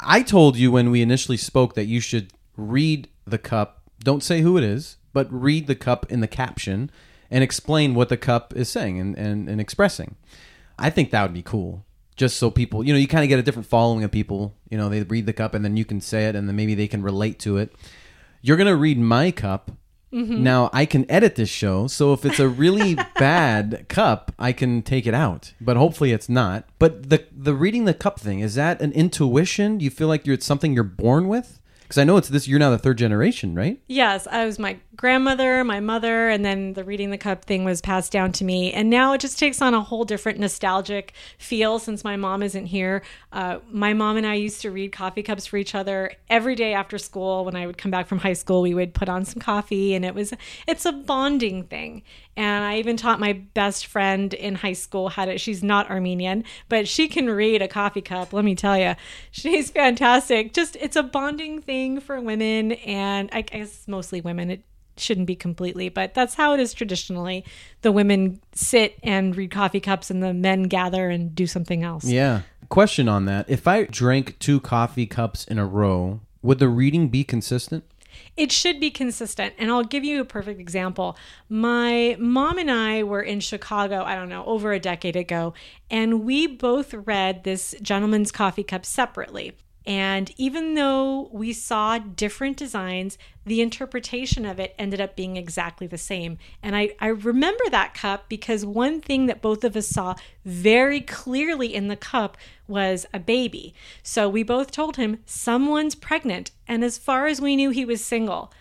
I 0.00 0.22
told 0.22 0.56
you 0.56 0.72
when 0.72 0.90
we 0.90 1.02
initially 1.02 1.36
spoke 1.36 1.74
that 1.74 1.84
you 1.84 2.00
should 2.00 2.32
read 2.56 3.08
the 3.26 3.38
cup. 3.38 3.82
Don't 4.00 4.22
say 4.22 4.40
who 4.40 4.58
it 4.58 4.64
is, 4.64 4.96
but 5.12 5.32
read 5.32 5.66
the 5.68 5.76
cup 5.76 6.10
in 6.10 6.20
the 6.20 6.26
caption 6.26 6.90
and 7.30 7.44
explain 7.44 7.94
what 7.94 8.08
the 8.08 8.16
cup 8.16 8.52
is 8.56 8.68
saying 8.68 8.98
and, 8.98 9.16
and, 9.16 9.48
and 9.48 9.60
expressing. 9.60 10.16
I 10.78 10.90
think 10.90 11.10
that 11.10 11.22
would 11.22 11.32
be 11.32 11.42
cool. 11.42 11.84
just 12.16 12.36
so 12.36 12.50
people, 12.50 12.84
you 12.84 12.92
know, 12.92 12.98
you 12.98 13.08
kind 13.08 13.24
of 13.24 13.28
get 13.28 13.38
a 13.38 13.42
different 13.42 13.66
following 13.68 14.04
of 14.04 14.10
people. 14.10 14.54
You 14.70 14.78
know, 14.78 14.88
they 14.88 15.02
read 15.02 15.26
the 15.26 15.32
cup 15.32 15.54
and 15.54 15.64
then 15.64 15.76
you 15.76 15.84
can 15.84 16.00
say 16.00 16.26
it 16.26 16.36
and 16.36 16.48
then 16.48 16.56
maybe 16.56 16.74
they 16.74 16.88
can 16.88 17.02
relate 17.02 17.38
to 17.40 17.56
it. 17.56 17.74
You're 18.42 18.56
going 18.56 18.68
to 18.68 18.76
read 18.76 18.98
my 18.98 19.30
cup. 19.30 19.70
Mm-hmm. 20.12 20.42
Now, 20.42 20.70
I 20.72 20.84
can 20.84 21.10
edit 21.10 21.36
this 21.36 21.48
show, 21.48 21.86
so 21.86 22.12
if 22.12 22.24
it's 22.24 22.38
a 22.38 22.48
really 22.48 22.94
bad 23.18 23.86
cup, 23.88 24.32
I 24.38 24.52
can 24.52 24.82
take 24.82 25.06
it 25.06 25.14
out. 25.14 25.54
But 25.60 25.76
hopefully 25.76 26.12
it's 26.12 26.28
not. 26.28 26.64
But 26.78 27.08
the 27.08 27.24
the 27.34 27.54
reading 27.54 27.84
the 27.86 27.94
cup 27.94 28.20
thing, 28.20 28.40
is 28.40 28.54
that 28.56 28.80
an 28.80 28.92
intuition? 28.92 29.78
Do 29.78 29.84
you 29.84 29.90
feel 29.90 30.08
like 30.08 30.26
you're 30.26 30.34
it's 30.34 30.46
something 30.46 30.74
you're 30.74 30.84
born 30.84 31.28
with? 31.28 31.58
Cuz 31.88 31.98
I 31.98 32.04
know 32.04 32.16
it's 32.16 32.28
this 32.28 32.48
you're 32.48 32.58
now 32.58 32.70
the 32.70 32.78
third 32.78 32.98
generation, 32.98 33.54
right? 33.54 33.80
Yes, 33.86 34.26
I 34.30 34.44
was 34.44 34.58
my 34.58 34.78
grandmother, 35.02 35.64
my 35.64 35.80
mother, 35.80 36.28
and 36.28 36.44
then 36.44 36.74
the 36.74 36.84
reading 36.84 37.10
the 37.10 37.18
cup 37.18 37.44
thing 37.44 37.64
was 37.64 37.80
passed 37.80 38.12
down 38.12 38.30
to 38.30 38.44
me. 38.44 38.72
And 38.72 38.88
now 38.88 39.12
it 39.14 39.20
just 39.20 39.36
takes 39.36 39.60
on 39.60 39.74
a 39.74 39.80
whole 39.80 40.04
different 40.04 40.38
nostalgic 40.38 41.12
feel 41.38 41.80
since 41.80 42.04
my 42.04 42.14
mom 42.14 42.40
isn't 42.40 42.66
here. 42.66 43.02
Uh, 43.32 43.58
my 43.68 43.94
mom 43.94 44.16
and 44.16 44.24
I 44.24 44.34
used 44.34 44.60
to 44.60 44.70
read 44.70 44.92
coffee 44.92 45.24
cups 45.24 45.44
for 45.44 45.56
each 45.56 45.74
other 45.74 46.12
every 46.30 46.54
day 46.54 46.72
after 46.72 46.98
school. 46.98 47.44
When 47.44 47.56
I 47.56 47.66
would 47.66 47.78
come 47.78 47.90
back 47.90 48.06
from 48.06 48.18
high 48.18 48.34
school, 48.34 48.62
we 48.62 48.74
would 48.74 48.94
put 48.94 49.08
on 49.08 49.24
some 49.24 49.40
coffee, 49.40 49.92
and 49.94 50.04
it 50.04 50.14
was 50.14 50.32
it's 50.68 50.86
a 50.86 50.92
bonding 50.92 51.64
thing. 51.64 52.04
And 52.36 52.64
I 52.64 52.78
even 52.78 52.96
taught 52.96 53.18
my 53.18 53.32
best 53.32 53.86
friend 53.86 54.32
in 54.32 54.54
high 54.54 54.72
school 54.72 55.08
how 55.08 55.24
to. 55.24 55.36
She's 55.36 55.64
not 55.64 55.90
Armenian, 55.90 56.44
but 56.68 56.86
she 56.86 57.08
can 57.08 57.28
read 57.28 57.60
a 57.60 57.66
coffee 57.66 58.02
cup. 58.02 58.32
Let 58.32 58.44
me 58.44 58.54
tell 58.54 58.78
you, 58.78 58.94
she's 59.32 59.68
fantastic. 59.68 60.52
Just 60.52 60.76
it's 60.76 60.94
a 60.94 61.02
bonding 61.02 61.60
thing 61.60 61.98
for 61.98 62.20
women, 62.20 62.70
and 62.86 63.30
I 63.32 63.40
guess 63.40 63.88
mostly 63.88 64.20
women. 64.20 64.48
It 64.48 64.62
shouldn't 64.96 65.26
be 65.26 65.36
completely, 65.36 65.88
but 65.88 66.14
that's 66.14 66.34
how 66.34 66.54
it 66.54 66.60
is 66.60 66.74
traditionally. 66.74 67.44
The 67.82 67.92
women 67.92 68.40
sit 68.54 68.98
and 69.02 69.36
read 69.36 69.50
coffee 69.50 69.80
cups, 69.80 70.10
and 70.10 70.22
the 70.22 70.34
men 70.34 70.64
gather 70.64 71.08
and 71.08 71.34
do 71.34 71.46
something 71.46 71.82
else. 71.82 72.04
Yeah. 72.04 72.42
Question 72.68 73.08
on 73.08 73.26
that. 73.26 73.48
If 73.48 73.66
I 73.68 73.84
drank 73.84 74.38
two 74.38 74.60
coffee 74.60 75.06
cups 75.06 75.44
in 75.44 75.58
a 75.58 75.66
row, 75.66 76.20
would 76.40 76.58
the 76.58 76.68
reading 76.68 77.08
be 77.08 77.24
consistent? 77.24 77.84
It 78.36 78.52
should 78.52 78.80
be 78.80 78.90
consistent. 78.90 79.54
And 79.58 79.70
I'll 79.70 79.84
give 79.84 80.04
you 80.04 80.20
a 80.20 80.24
perfect 80.24 80.60
example. 80.60 81.16
My 81.48 82.16
mom 82.18 82.58
and 82.58 82.70
I 82.70 83.02
were 83.02 83.22
in 83.22 83.40
Chicago, 83.40 84.02
I 84.02 84.14
don't 84.14 84.28
know, 84.28 84.44
over 84.44 84.72
a 84.72 84.80
decade 84.80 85.16
ago, 85.16 85.54
and 85.90 86.24
we 86.24 86.46
both 86.46 86.94
read 86.94 87.44
this 87.44 87.74
gentleman's 87.82 88.32
coffee 88.32 88.64
cup 88.64 88.86
separately. 88.86 89.52
And 89.84 90.30
even 90.36 90.74
though 90.74 91.28
we 91.32 91.52
saw 91.52 91.98
different 91.98 92.56
designs, 92.56 93.18
the 93.44 93.60
interpretation 93.60 94.46
of 94.46 94.60
it 94.60 94.74
ended 94.78 95.00
up 95.00 95.16
being 95.16 95.36
exactly 95.36 95.86
the 95.86 95.98
same. 95.98 96.38
And 96.62 96.76
I, 96.76 96.94
I 97.00 97.08
remember 97.08 97.64
that 97.70 97.94
cup 97.94 98.28
because 98.28 98.64
one 98.64 99.00
thing 99.00 99.26
that 99.26 99.42
both 99.42 99.64
of 99.64 99.76
us 99.76 99.88
saw 99.88 100.14
very 100.44 101.00
clearly 101.00 101.74
in 101.74 101.88
the 101.88 101.96
cup 101.96 102.36
was 102.68 103.06
a 103.12 103.18
baby. 103.18 103.74
So 104.02 104.28
we 104.28 104.42
both 104.44 104.70
told 104.70 104.96
him, 104.96 105.18
someone's 105.26 105.96
pregnant. 105.96 106.52
And 106.68 106.84
as 106.84 106.98
far 106.98 107.26
as 107.26 107.40
we 107.40 107.56
knew, 107.56 107.70
he 107.70 107.84
was 107.84 108.04
single 108.04 108.52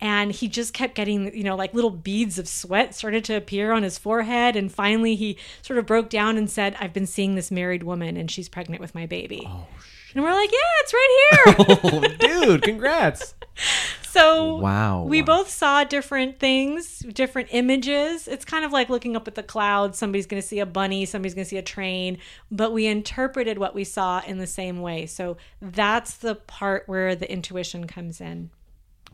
and 0.00 0.32
he 0.32 0.48
just 0.48 0.72
kept 0.72 0.94
getting 0.94 1.34
you 1.36 1.44
know 1.44 1.56
like 1.56 1.74
little 1.74 1.90
beads 1.90 2.38
of 2.38 2.48
sweat 2.48 2.94
started 2.94 3.24
to 3.24 3.34
appear 3.34 3.72
on 3.72 3.82
his 3.82 3.98
forehead 3.98 4.56
and 4.56 4.72
finally 4.72 5.14
he 5.14 5.36
sort 5.62 5.78
of 5.78 5.86
broke 5.86 6.08
down 6.08 6.36
and 6.36 6.48
said 6.50 6.74
i've 6.80 6.92
been 6.92 7.06
seeing 7.06 7.34
this 7.34 7.50
married 7.50 7.82
woman 7.82 8.16
and 8.16 8.30
she's 8.30 8.48
pregnant 8.48 8.80
with 8.80 8.94
my 8.94 9.06
baby 9.06 9.46
oh, 9.46 9.66
and 10.14 10.24
we're 10.24 10.32
like 10.32 10.50
yeah 10.52 10.58
it's 10.82 10.94
right 10.94 11.18
here 11.30 11.54
oh, 11.58 12.00
dude, 12.48 12.62
congrats. 12.62 13.34
so 14.02 14.56
Wow. 14.56 15.04
we 15.04 15.22
both 15.22 15.48
saw 15.50 15.84
different 15.84 16.38
things 16.38 17.00
different 17.12 17.48
images 17.52 18.26
it's 18.26 18.44
kind 18.44 18.64
of 18.64 18.72
like 18.72 18.88
looking 18.88 19.14
up 19.16 19.28
at 19.28 19.34
the 19.34 19.42
clouds 19.42 19.98
somebody's 19.98 20.26
going 20.26 20.40
to 20.40 20.46
see 20.46 20.58
a 20.60 20.66
bunny 20.66 21.04
somebody's 21.04 21.34
going 21.34 21.44
to 21.44 21.48
see 21.48 21.58
a 21.58 21.62
train 21.62 22.18
but 22.50 22.72
we 22.72 22.86
interpreted 22.86 23.58
what 23.58 23.74
we 23.74 23.84
saw 23.84 24.20
in 24.26 24.38
the 24.38 24.46
same 24.46 24.80
way 24.80 25.06
so 25.06 25.36
that's 25.60 26.14
the 26.16 26.34
part 26.34 26.84
where 26.88 27.14
the 27.14 27.30
intuition 27.30 27.86
comes 27.86 28.20
in 28.20 28.50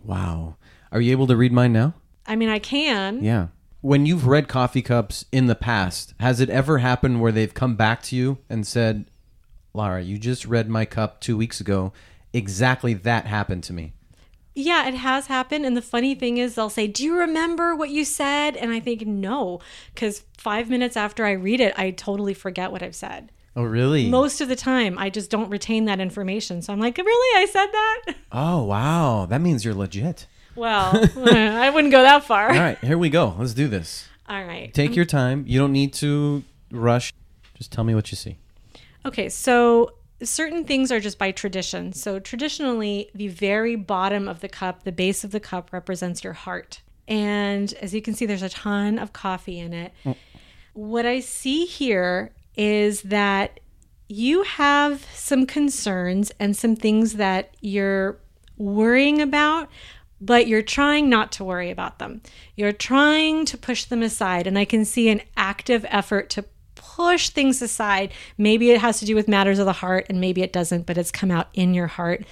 Wow. 0.04 0.56
Are 0.92 1.00
you 1.00 1.10
able 1.12 1.26
to 1.26 1.36
read 1.36 1.52
mine 1.52 1.72
now? 1.72 1.94
i 2.26 2.36
mean 2.36 2.48
i 2.48 2.58
can 2.58 3.22
Yeah. 3.22 3.48
When 3.82 4.04
you've 4.06 4.26
read 4.26 4.48
coffee 4.48 4.82
cups 4.82 5.26
in 5.30 5.46
the 5.46 5.54
past, 5.54 6.12
has 6.18 6.40
it 6.40 6.50
ever 6.50 6.78
happened 6.78 7.20
where 7.20 7.30
they've 7.30 7.52
come 7.54 7.76
back 7.76 8.02
to 8.04 8.16
you 8.16 8.38
and 8.50 8.66
said, 8.66 9.04
Lara, 9.76 10.02
you 10.02 10.18
just 10.18 10.46
read 10.46 10.68
my 10.68 10.84
cup 10.84 11.20
two 11.20 11.36
weeks 11.36 11.60
ago. 11.60 11.92
Exactly 12.32 12.94
that 12.94 13.26
happened 13.26 13.62
to 13.64 13.72
me. 13.72 13.92
Yeah, 14.54 14.88
it 14.88 14.94
has 14.94 15.26
happened. 15.26 15.66
And 15.66 15.76
the 15.76 15.82
funny 15.82 16.14
thing 16.14 16.38
is, 16.38 16.54
they'll 16.54 16.70
say, 16.70 16.86
Do 16.86 17.04
you 17.04 17.16
remember 17.18 17.76
what 17.76 17.90
you 17.90 18.06
said? 18.06 18.56
And 18.56 18.72
I 18.72 18.80
think, 18.80 19.06
No, 19.06 19.60
because 19.94 20.24
five 20.38 20.70
minutes 20.70 20.96
after 20.96 21.26
I 21.26 21.32
read 21.32 21.60
it, 21.60 21.78
I 21.78 21.90
totally 21.90 22.32
forget 22.32 22.72
what 22.72 22.82
I've 22.82 22.94
said. 22.94 23.30
Oh, 23.54 23.62
really? 23.62 24.08
Most 24.08 24.40
of 24.40 24.48
the 24.48 24.56
time, 24.56 24.98
I 24.98 25.10
just 25.10 25.30
don't 25.30 25.50
retain 25.50 25.84
that 25.84 26.00
information. 26.00 26.62
So 26.62 26.72
I'm 26.72 26.80
like, 26.80 26.96
Really? 26.96 27.42
I 27.42 27.46
said 27.46 27.66
that? 27.66 28.14
oh, 28.32 28.64
wow. 28.64 29.26
That 29.26 29.42
means 29.42 29.62
you're 29.62 29.74
legit. 29.74 30.26
Well, 30.54 30.92
I 31.16 31.68
wouldn't 31.68 31.92
go 31.92 32.02
that 32.02 32.24
far. 32.24 32.48
All 32.48 32.58
right, 32.58 32.78
here 32.78 32.96
we 32.96 33.10
go. 33.10 33.36
Let's 33.38 33.52
do 33.52 33.68
this. 33.68 34.08
All 34.26 34.42
right. 34.42 34.72
Take 34.72 34.90
um, 34.90 34.94
your 34.94 35.04
time. 35.04 35.44
You 35.46 35.58
don't 35.60 35.72
need 35.72 35.92
to 35.94 36.42
rush. 36.70 37.12
Just 37.54 37.72
tell 37.72 37.84
me 37.84 37.94
what 37.94 38.10
you 38.10 38.16
see. 38.16 38.38
Okay, 39.06 39.28
so 39.28 39.92
certain 40.22 40.64
things 40.64 40.90
are 40.90 40.98
just 40.98 41.16
by 41.16 41.30
tradition. 41.30 41.92
So 41.92 42.18
traditionally, 42.18 43.10
the 43.14 43.28
very 43.28 43.76
bottom 43.76 44.26
of 44.26 44.40
the 44.40 44.48
cup, 44.48 44.82
the 44.82 44.92
base 44.92 45.22
of 45.22 45.30
the 45.30 45.40
cup, 45.40 45.72
represents 45.72 46.24
your 46.24 46.32
heart. 46.32 46.82
And 47.06 47.72
as 47.74 47.94
you 47.94 48.02
can 48.02 48.14
see, 48.14 48.26
there's 48.26 48.42
a 48.42 48.48
ton 48.48 48.98
of 48.98 49.12
coffee 49.12 49.60
in 49.60 49.72
it. 49.72 49.92
Mm. 50.04 50.16
What 50.72 51.06
I 51.06 51.20
see 51.20 51.66
here 51.66 52.32
is 52.56 53.02
that 53.02 53.60
you 54.08 54.42
have 54.42 55.06
some 55.14 55.46
concerns 55.46 56.32
and 56.40 56.56
some 56.56 56.74
things 56.74 57.14
that 57.14 57.54
you're 57.60 58.18
worrying 58.56 59.20
about, 59.20 59.68
but 60.20 60.48
you're 60.48 60.62
trying 60.62 61.08
not 61.08 61.30
to 61.32 61.44
worry 61.44 61.70
about 61.70 61.98
them. 61.98 62.22
You're 62.56 62.72
trying 62.72 63.44
to 63.46 63.58
push 63.58 63.84
them 63.84 64.02
aside. 64.02 64.46
And 64.46 64.58
I 64.58 64.64
can 64.64 64.84
see 64.84 65.08
an 65.08 65.22
active 65.36 65.84
effort 65.88 66.28
to 66.30 66.44
push 66.94 67.30
things 67.30 67.60
aside. 67.62 68.12
Maybe 68.38 68.70
it 68.70 68.80
has 68.80 68.98
to 69.00 69.04
do 69.04 69.14
with 69.14 69.28
matters 69.28 69.58
of 69.58 69.66
the 69.66 69.72
heart, 69.72 70.06
and 70.08 70.20
maybe 70.20 70.42
it 70.42 70.52
doesn't, 70.52 70.86
but 70.86 70.98
it's 70.98 71.10
come 71.10 71.30
out 71.30 71.48
in 71.54 71.74
your 71.74 71.86
heart. 71.86 72.24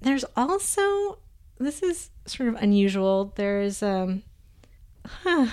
There's 0.00 0.24
also, 0.36 1.18
this 1.58 1.82
is 1.82 2.10
sort 2.26 2.48
of 2.48 2.54
unusual. 2.56 3.32
There's, 3.36 3.82
um, 3.82 4.22
huh, 5.04 5.48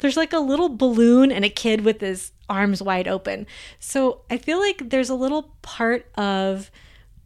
there's 0.00 0.16
like 0.16 0.32
a 0.32 0.38
little 0.38 0.68
balloon 0.68 1.32
and 1.32 1.44
a 1.44 1.50
kid 1.50 1.84
with 1.84 2.00
his 2.00 2.32
arms 2.48 2.82
wide 2.82 3.08
open. 3.08 3.46
So 3.78 4.22
I 4.30 4.38
feel 4.38 4.58
like 4.58 4.90
there's 4.90 5.10
a 5.10 5.14
little 5.14 5.54
part 5.62 6.06
of 6.16 6.70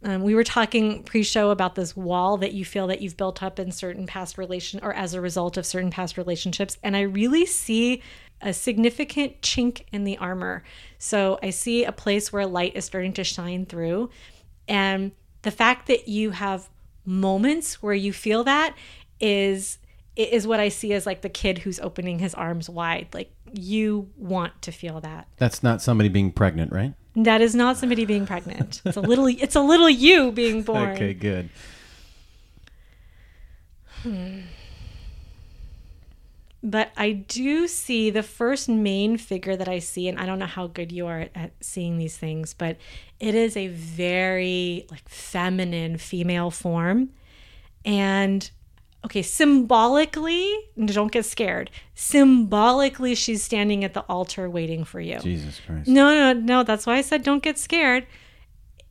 um, 0.05 0.21
we 0.21 0.35
were 0.35 0.43
talking 0.43 1.03
pre-show 1.03 1.49
about 1.49 1.75
this 1.75 1.95
wall 1.95 2.37
that 2.37 2.51
you 2.51 2.65
feel 2.65 2.87
that 2.87 3.01
you've 3.01 3.15
built 3.15 3.41
up 3.41 3.57
in 3.57 3.71
certain 3.71 4.05
past 4.05 4.37
relation 4.37 4.81
or 4.83 4.93
as 4.93 5.13
a 5.13 5.21
result 5.21 5.55
of 5.55 5.65
certain 5.65 5.91
past 5.91 6.17
relationships, 6.17 6.77
and 6.83 6.97
I 6.97 7.01
really 7.01 7.45
see 7.45 8.01
a 8.43 8.53
significant 8.53 9.41
chink 9.41 9.83
in 9.91 10.03
the 10.03 10.17
armor. 10.17 10.63
So 10.99 11.39
I 11.41 11.49
see 11.49 11.83
a 11.85 11.91
place 11.91 12.31
where 12.31 12.45
light 12.45 12.75
is 12.75 12.85
starting 12.85 13.13
to 13.13 13.23
shine 13.23 13.65
through, 13.65 14.09
and 14.67 15.11
the 15.41 15.51
fact 15.51 15.87
that 15.87 16.07
you 16.07 16.31
have 16.31 16.69
moments 17.05 17.81
where 17.81 17.93
you 17.93 18.13
feel 18.13 18.43
that 18.43 18.75
is 19.19 19.77
is 20.15 20.45
what 20.45 20.59
I 20.59 20.69
see 20.69 20.93
as 20.93 21.05
like 21.05 21.21
the 21.21 21.29
kid 21.29 21.59
who's 21.59 21.79
opening 21.79 22.19
his 22.19 22.33
arms 22.35 22.69
wide. 22.69 23.07
Like 23.13 23.31
you 23.51 24.09
want 24.17 24.61
to 24.63 24.71
feel 24.71 25.01
that. 25.01 25.27
That's 25.37 25.63
not 25.63 25.81
somebody 25.81 26.09
being 26.09 26.31
pregnant, 26.31 26.71
right? 26.71 26.93
That 27.15 27.41
is 27.41 27.55
not 27.55 27.77
somebody 27.77 28.05
being 28.05 28.25
pregnant. 28.25 28.81
It's 28.85 28.97
a 28.97 29.01
little 29.01 29.27
it's 29.27 29.55
a 29.55 29.61
little 29.61 29.89
you 29.89 30.31
being 30.31 30.63
born. 30.63 30.89
Okay, 30.89 31.13
good. 31.13 31.49
Hmm. 34.01 34.41
But 36.65 36.91
I 36.95 37.11
do 37.11 37.67
see 37.67 38.09
the 38.09 38.23
first 38.23 38.69
main 38.69 39.17
figure 39.17 39.57
that 39.57 39.67
I 39.67 39.79
see, 39.79 40.07
and 40.07 40.17
I 40.17 40.25
don't 40.25 40.39
know 40.39 40.45
how 40.45 40.67
good 40.67 40.93
you 40.93 41.07
are 41.07 41.27
at, 41.35 41.51
seeing 41.59 41.97
these 41.97 42.17
things, 42.17 42.53
but 42.53 42.77
it 43.19 43.35
is 43.35 43.57
a 43.57 43.67
very 43.67 44.87
like 44.89 45.07
feminine 45.09 45.97
female 45.97 46.51
form. 46.51 47.09
And 47.83 48.49
okay, 49.03 49.21
symbolically, 49.21 50.57
don't 50.85 51.11
get 51.11 51.25
scared. 51.25 51.69
Symbolically, 51.95 53.13
she's 53.13 53.43
standing 53.43 53.83
at 53.83 53.93
the 53.93 54.01
altar 54.03 54.49
waiting 54.49 54.85
for 54.85 55.01
you. 55.01 55.19
Jesus 55.19 55.59
Christ. 55.65 55.89
No, 55.89 56.15
no, 56.15 56.39
no. 56.39 56.63
That's 56.63 56.85
why 56.85 56.95
I 56.95 57.01
said 57.01 57.23
don't 57.23 57.43
get 57.43 57.57
scared. 57.57 58.07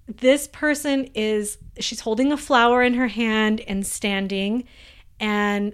This 0.07 0.47
person 0.47 1.07
is, 1.15 1.57
she's 1.79 2.01
holding 2.01 2.33
a 2.33 2.37
flower 2.37 2.83
in 2.83 2.93
her 2.95 3.09
hand 3.09 3.63
and 3.63 3.87
standing. 3.87 4.65
And 5.19 5.73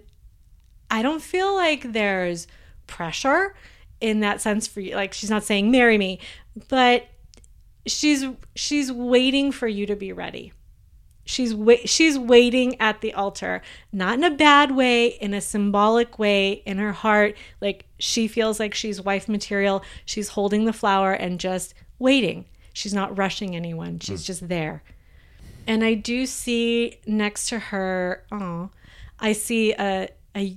I 0.91 1.03
don't 1.03 1.23
feel 1.23 1.55
like 1.55 1.93
there's 1.93 2.47
pressure 2.87 3.55
in 4.01 4.21
that 4.21 4.41
sense 4.41 4.67
for 4.67 4.81
you. 4.81 4.95
Like 4.95 5.13
she's 5.13 5.31
not 5.31 5.45
saying 5.45 5.71
marry 5.71 5.99
me, 5.99 6.21
but 6.69 7.09
she's 7.87 8.25
she's 8.55 8.93
waiting 8.93 9.53
for 9.53 9.69
you 9.69 9.87
to 9.87 9.97
be 9.97 10.13
ready. 10.13 10.53
She's 11.25 11.55
wait 11.55 11.89
she's 11.89 12.19
waiting 12.19 12.81
at 12.81 13.01
the 13.01 13.13
altar, 13.13 13.61
not 13.93 14.15
in 14.15 14.25
a 14.25 14.31
bad 14.31 14.75
way, 14.75 15.09
in 15.09 15.35
a 15.35 15.41
symbolic 15.41 16.19
way 16.19 16.63
in 16.65 16.79
her 16.79 16.93
heart. 16.93 17.37
Like 17.61 17.85
she 17.99 18.29
feels 18.29 18.59
like 18.59 18.75
she's 18.75 19.01
wife 19.01 19.29
material. 19.29 19.83
She's 20.05 20.31
holding 20.31 20.65
the 20.65 20.73
flower 20.73 21.13
and 21.13 21.39
just 21.39 21.75
waiting. 21.99 22.47
She's 22.73 22.95
not 22.95 23.19
rushing 23.19 23.57
anyone. 23.57 23.99
She's 23.99 24.23
hmm. 24.23 24.27
just 24.27 24.49
there. 24.49 24.83
And 25.67 25.85
I 25.85 25.95
do 25.95 26.25
see 26.25 26.99
next 27.07 27.51
to 27.51 27.59
her, 27.59 28.25
oh, 28.33 28.71
I 29.21 29.33
see 29.35 29.75
a, 29.75 30.09
a 30.35 30.57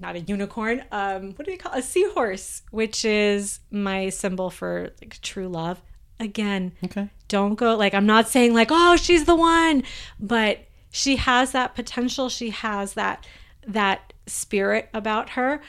not 0.00 0.16
a 0.16 0.20
unicorn. 0.20 0.84
Um, 0.92 1.32
what 1.34 1.46
do 1.46 1.52
you 1.52 1.58
call 1.58 1.72
a 1.72 1.82
seahorse, 1.82 2.62
which 2.70 3.04
is 3.04 3.60
my 3.70 4.08
symbol 4.08 4.50
for 4.50 4.90
like 5.00 5.20
true 5.22 5.48
love. 5.48 5.82
Again, 6.20 6.72
Okay. 6.84 7.08
don't 7.28 7.54
go 7.56 7.76
like 7.76 7.92
I'm 7.94 8.06
not 8.06 8.28
saying 8.28 8.54
like 8.54 8.68
oh 8.70 8.96
she's 8.96 9.24
the 9.24 9.34
one, 9.34 9.82
but 10.20 10.60
she 10.90 11.16
has 11.16 11.52
that 11.52 11.74
potential. 11.74 12.28
She 12.28 12.50
has 12.50 12.94
that 12.94 13.26
that 13.66 14.12
spirit 14.26 14.88
about 14.94 15.30
her. 15.30 15.60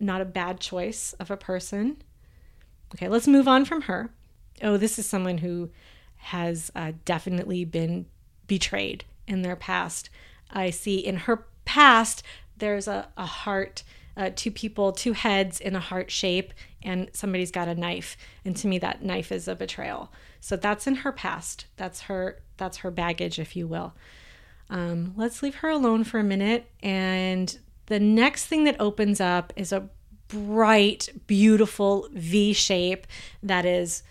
Not 0.00 0.20
a 0.20 0.24
bad 0.26 0.58
choice 0.60 1.12
of 1.20 1.30
a 1.30 1.36
person. 1.36 2.02
Okay, 2.94 3.08
let's 3.08 3.28
move 3.28 3.46
on 3.48 3.64
from 3.64 3.82
her. 3.82 4.10
Oh, 4.62 4.76
this 4.76 4.98
is 4.98 5.06
someone 5.06 5.38
who 5.38 5.70
has 6.16 6.70
uh, 6.74 6.92
definitely 7.04 7.64
been 7.64 8.06
betrayed 8.46 9.04
in 9.26 9.42
their 9.42 9.56
past. 9.56 10.10
I 10.50 10.70
see 10.70 10.96
in 10.98 11.16
her 11.16 11.46
past 11.64 12.22
there's 12.56 12.88
a, 12.88 13.08
a 13.16 13.26
heart, 13.26 13.82
uh, 14.16 14.30
two 14.34 14.50
people, 14.50 14.92
two 14.92 15.12
heads 15.12 15.60
in 15.60 15.74
a 15.74 15.80
heart 15.80 16.10
shape, 16.10 16.52
and 16.82 17.10
somebody's 17.12 17.50
got 17.50 17.68
a 17.68 17.74
knife. 17.74 18.16
And 18.44 18.56
to 18.56 18.66
me, 18.66 18.78
that 18.78 19.02
knife 19.02 19.32
is 19.32 19.48
a 19.48 19.54
betrayal. 19.54 20.12
So 20.40 20.56
that's 20.56 20.86
in 20.86 20.96
her 20.96 21.12
past. 21.12 21.66
That's 21.76 22.02
her. 22.02 22.40
That's 22.56 22.78
her 22.78 22.90
baggage, 22.90 23.38
if 23.38 23.56
you 23.56 23.66
will. 23.66 23.94
Um, 24.70 25.14
let's 25.16 25.42
leave 25.42 25.56
her 25.56 25.68
alone 25.68 26.04
for 26.04 26.18
a 26.18 26.24
minute. 26.24 26.70
And 26.82 27.56
the 27.86 28.00
next 28.00 28.46
thing 28.46 28.64
that 28.64 28.80
opens 28.80 29.20
up 29.20 29.52
is 29.56 29.72
a 29.72 29.88
bright, 30.28 31.08
beautiful 31.26 32.08
V 32.12 32.52
shape 32.52 33.06
that 33.42 33.64
is 33.64 34.02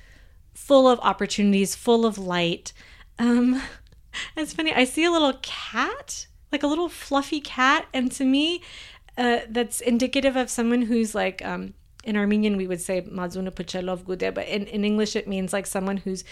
full 0.54 0.88
of 0.88 1.00
opportunities, 1.02 1.76
full 1.76 2.06
of 2.06 2.18
light. 2.18 2.74
Um, 3.20 3.62
it's 4.38 4.54
funny. 4.54 4.74
I 4.74 4.84
see 4.84 5.04
a 5.04 5.12
little 5.12 5.34
cat, 5.42 6.28
like 6.54 6.64
a 6.64 6.68
little 6.68 6.90
fluffy 6.90 7.42
cat, 7.42 7.88
and 7.94 8.12
to 8.14 8.24
me, 8.24 8.62
uh, 9.18 9.40
that's 9.50 9.82
indicative 9.82 10.36
of 10.36 10.50
someone 10.50 10.84
who's 10.84 11.14
like. 11.14 11.44
Um, 11.44 11.74
in 12.06 12.18
Armenian, 12.18 12.58
we 12.58 12.68
would 12.68 12.82
say 12.82 13.00
"mazuna 13.00 13.50
puchelov 13.50 14.04
gude," 14.04 14.34
but 14.34 14.46
in, 14.46 14.68
in 14.68 14.84
English, 14.84 15.16
it 15.16 15.26
means 15.26 15.54
like 15.54 15.66
someone 15.66 15.96
who's 15.96 16.26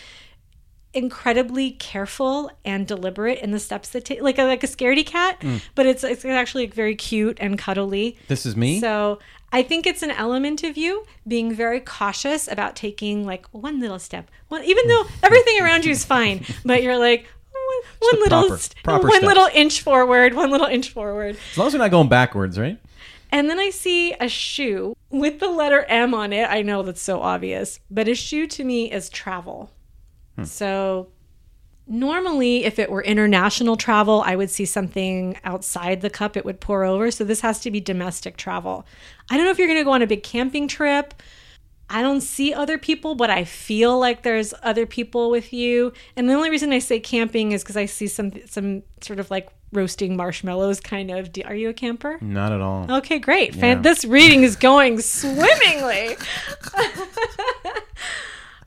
incredibly 0.93 1.71
careful 1.71 2.51
and 2.65 2.86
deliberate 2.86 3.39
in 3.39 3.51
the 3.51 3.60
steps 3.60 3.89
that 3.89 4.03
take, 4.03 4.21
like 4.21 4.38
a, 4.38 4.43
like 4.43 4.63
a 4.63 4.67
scaredy 4.67 5.05
cat, 5.05 5.41
but 5.75 5.86
it's 5.86 6.03
it's 6.03 6.25
actually 6.25 6.67
very 6.67 6.95
cute 6.95 7.38
and 7.39 7.57
cuddly. 7.57 8.17
This 8.27 8.45
is 8.45 8.55
me. 8.57 8.79
So 8.81 9.19
I 9.53 9.63
think 9.63 9.86
it's 9.88 10.03
an 10.03 10.12
element 10.12 10.63
of 10.63 10.77
you 10.77 11.05
being 11.27 11.53
very 11.53 11.79
cautious 11.79 12.49
about 12.51 12.75
taking 12.75 13.25
like 13.25 13.45
one 13.51 13.79
little 13.79 13.99
step. 13.99 14.29
One, 14.49 14.63
even 14.63 14.88
though 14.88 15.05
everything 15.23 15.62
around 15.62 15.86
you 15.86 15.91
is 15.91 16.03
fine, 16.03 16.45
but 16.65 16.84
you're 16.84 16.97
like 16.99 17.27
one, 17.99 18.19
little 18.19 18.47
proper- 18.47 18.63
proper 18.84 19.07
one 19.07 19.17
steps. 19.17 19.27
little 19.27 19.49
inch 19.53 19.81
forward, 19.81 20.34
one 20.34 20.51
little 20.51 20.67
inch 20.67 20.89
forward. 20.89 21.38
as 21.51 21.57
long 21.57 21.67
as 21.67 21.73
we're 21.73 21.79
not 21.79 21.91
going 21.91 22.10
backwards, 22.10 22.60
right? 22.60 22.79
And 23.31 23.49
then 23.49 23.60
I 23.60 23.69
see 23.69 24.13
a 24.19 24.27
shoe 24.27 24.95
with 25.10 25.39
the 25.39 25.47
letter 25.47 25.86
M 25.88 26.13
on 26.13 26.34
it. 26.34 26.49
I 26.49 26.62
know 26.62 26.84
that's 26.84 27.01
so 27.01 27.21
obvious, 27.21 27.79
but 27.89 28.07
a 28.07 28.15
shoe 28.15 28.45
to 28.47 28.63
me 28.63 28.91
is 28.91 29.10
travel. 29.10 29.71
Hmm. 30.36 30.43
So 30.43 31.07
normally 31.88 32.65
if 32.65 32.77
it 32.79 32.89
were 32.89 33.03
international 33.03 33.77
travel, 33.77 34.23
I 34.25 34.36
would 34.36 34.49
see 34.49 34.65
something 34.65 35.38
outside 35.43 36.01
the 36.01 36.10
cup 36.10 36.36
it 36.36 36.45
would 36.45 36.60
pour 36.60 36.84
over. 36.84 37.12
So 37.12 37.23
this 37.23 37.41
has 37.41 37.60
to 37.62 37.71
be 37.71 37.79
domestic 37.79 38.38
travel. 38.38 38.86
I 39.29 39.38
don't 39.38 39.45
know 39.45 39.51
if 39.51 39.60
you're 39.60 39.67
going 39.67 39.79
to 39.79 39.86
go 39.86 39.91
on 39.91 40.01
a 40.01 40.07
big 40.07 40.23
camping 40.23 40.67
trip. 40.67 41.13
I 41.93 42.01
don't 42.01 42.21
see 42.21 42.54
other 42.54 42.77
people, 42.77 43.15
but 43.15 43.30
I 43.30 43.43
feel 43.43 43.99
like 43.99 44.23
there's 44.23 44.54
other 44.63 44.86
people 44.86 45.30
with 45.30 45.51
you. 45.51 45.91
And 46.15 46.30
the 46.30 46.34
only 46.34 46.49
reason 46.49 46.71
I 46.71 46.80
say 46.80 47.01
camping 47.01 47.51
is 47.51 47.63
because 47.63 47.75
I 47.75 47.86
see 47.86 48.08
some 48.08 48.32
some 48.47 48.84
sort 49.01 49.19
of 49.19 49.30
like 49.30 49.49
roasting 49.73 50.15
marshmallows 50.15 50.80
kind 50.80 51.12
of. 51.12 51.30
Are 51.45 51.54
you 51.54 51.67
a 51.67 51.73
camper? 51.73 52.17
Not 52.21 52.54
at 52.54 52.62
all. 52.62 52.89
Okay, 52.89 53.19
great. 53.19 53.54
Yeah. 53.56 53.62
Fan- 53.62 53.82
this 53.82 54.06
reading 54.06 54.43
is 54.43 54.56
going 54.56 55.01
swimmingly. 55.01 56.15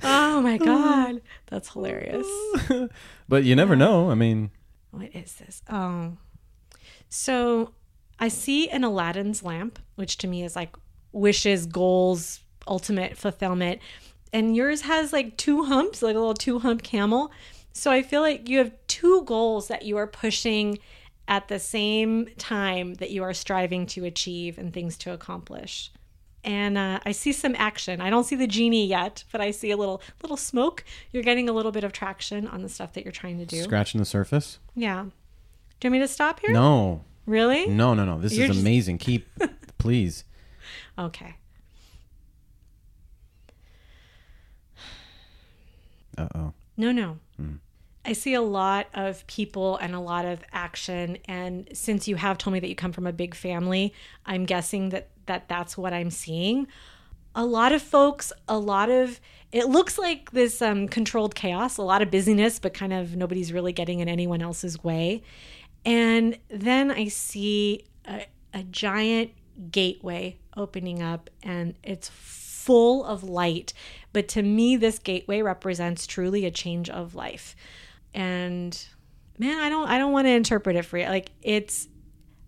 oh 0.02 0.42
my 0.42 0.58
oh. 0.60 0.64
god, 0.64 1.22
that's 1.46 1.70
hilarious. 1.70 2.26
But 3.26 3.44
you 3.44 3.56
never 3.56 3.74
know. 3.74 4.10
I 4.10 4.14
mean, 4.14 4.50
What 4.90 5.16
is 5.16 5.36
this? 5.36 5.62
Oh. 5.70 6.18
So 7.08 7.72
I 8.18 8.28
see 8.28 8.68
an 8.68 8.84
Aladdin's 8.84 9.42
lamp, 9.42 9.78
which 9.94 10.18
to 10.18 10.26
me 10.26 10.44
is 10.44 10.54
like 10.54 10.76
wishes, 11.12 11.64
goals, 11.64 12.40
ultimate 12.66 13.16
fulfillment. 13.16 13.80
And 14.32 14.56
yours 14.56 14.82
has 14.82 15.12
like 15.12 15.36
two 15.36 15.64
humps, 15.64 16.02
like 16.02 16.16
a 16.16 16.18
little 16.18 16.34
two 16.34 16.58
hump 16.60 16.82
camel. 16.82 17.30
So 17.72 17.90
I 17.90 18.02
feel 18.02 18.20
like 18.20 18.48
you 18.48 18.58
have 18.58 18.72
two 18.86 19.22
goals 19.24 19.68
that 19.68 19.84
you 19.84 19.96
are 19.96 20.06
pushing 20.06 20.78
at 21.26 21.48
the 21.48 21.58
same 21.58 22.28
time 22.38 22.94
that 22.94 23.10
you 23.10 23.22
are 23.22 23.32
striving 23.34 23.86
to 23.86 24.04
achieve 24.04 24.58
and 24.58 24.72
things 24.72 24.96
to 24.98 25.12
accomplish. 25.12 25.90
And 26.44 26.76
uh, 26.76 27.00
I 27.06 27.12
see 27.12 27.32
some 27.32 27.54
action. 27.56 28.02
I 28.02 28.10
don't 28.10 28.24
see 28.24 28.36
the 28.36 28.46
genie 28.46 28.86
yet, 28.86 29.24
but 29.32 29.40
I 29.40 29.50
see 29.50 29.70
a 29.70 29.76
little 29.78 30.02
little 30.22 30.36
smoke. 30.36 30.84
You're 31.10 31.22
getting 31.22 31.48
a 31.48 31.52
little 31.52 31.72
bit 31.72 31.84
of 31.84 31.92
traction 31.92 32.46
on 32.46 32.60
the 32.62 32.68
stuff 32.68 32.92
that 32.92 33.04
you're 33.04 33.12
trying 33.12 33.38
to 33.38 33.46
do. 33.46 33.62
scratching 33.62 33.98
the 33.98 34.04
surface. 34.04 34.58
Yeah. 34.74 35.04
Do 35.80 35.88
you 35.88 35.90
want 35.90 35.92
me 35.92 35.98
to 36.00 36.08
stop 36.08 36.40
here? 36.40 36.52
No, 36.52 37.02
Really? 37.26 37.66
no, 37.66 37.94
no, 37.94 38.04
no. 38.04 38.20
This 38.20 38.34
You're 38.34 38.44
is 38.44 38.50
just- 38.50 38.60
amazing. 38.60 38.98
Keep, 38.98 39.26
please. 39.78 40.24
Okay. 40.98 41.36
Uh 46.16 46.28
oh. 46.34 46.52
No, 46.76 46.92
no. 46.92 47.18
I 48.06 48.12
see 48.12 48.34
a 48.34 48.42
lot 48.42 48.88
of 48.92 49.26
people 49.26 49.78
and 49.78 49.94
a 49.94 50.00
lot 50.00 50.26
of 50.26 50.42
action. 50.52 51.16
And 51.24 51.68
since 51.72 52.06
you 52.06 52.16
have 52.16 52.36
told 52.36 52.52
me 52.52 52.60
that 52.60 52.68
you 52.68 52.74
come 52.74 52.92
from 52.92 53.06
a 53.06 53.12
big 53.12 53.34
family, 53.34 53.94
I'm 54.26 54.44
guessing 54.44 54.90
that, 54.90 55.08
that 55.26 55.48
that's 55.48 55.78
what 55.78 55.94
I'm 55.94 56.10
seeing. 56.10 56.66
A 57.34 57.46
lot 57.46 57.72
of 57.72 57.80
folks, 57.80 58.30
a 58.46 58.58
lot 58.58 58.90
of, 58.90 59.20
it 59.52 59.68
looks 59.68 59.98
like 59.98 60.32
this 60.32 60.60
um, 60.60 60.86
controlled 60.86 61.34
chaos, 61.34 61.78
a 61.78 61.82
lot 61.82 62.02
of 62.02 62.10
busyness, 62.10 62.58
but 62.58 62.74
kind 62.74 62.92
of 62.92 63.16
nobody's 63.16 63.52
really 63.52 63.72
getting 63.72 64.00
in 64.00 64.08
anyone 64.08 64.42
else's 64.42 64.84
way. 64.84 65.22
And 65.86 66.38
then 66.48 66.90
I 66.90 67.08
see 67.08 67.86
a, 68.06 68.26
a 68.52 68.62
giant 68.64 69.30
gateway 69.70 70.36
opening 70.56 71.02
up, 71.02 71.30
and 71.42 71.74
it's 71.82 72.08
full 72.64 73.04
of 73.04 73.22
light. 73.22 73.72
But 74.12 74.28
to 74.28 74.42
me, 74.42 74.76
this 74.76 74.98
gateway 74.98 75.42
represents 75.42 76.06
truly 76.06 76.46
a 76.46 76.50
change 76.50 76.88
of 76.88 77.14
life. 77.14 77.54
And 78.14 78.86
man, 79.38 79.58
I 79.58 79.68
don't 79.68 79.88
I 79.88 79.98
don't 79.98 80.12
want 80.12 80.26
to 80.26 80.30
interpret 80.30 80.76
it 80.76 80.84
for 80.84 80.98
you. 80.98 81.06
Like 81.06 81.30
it's 81.42 81.88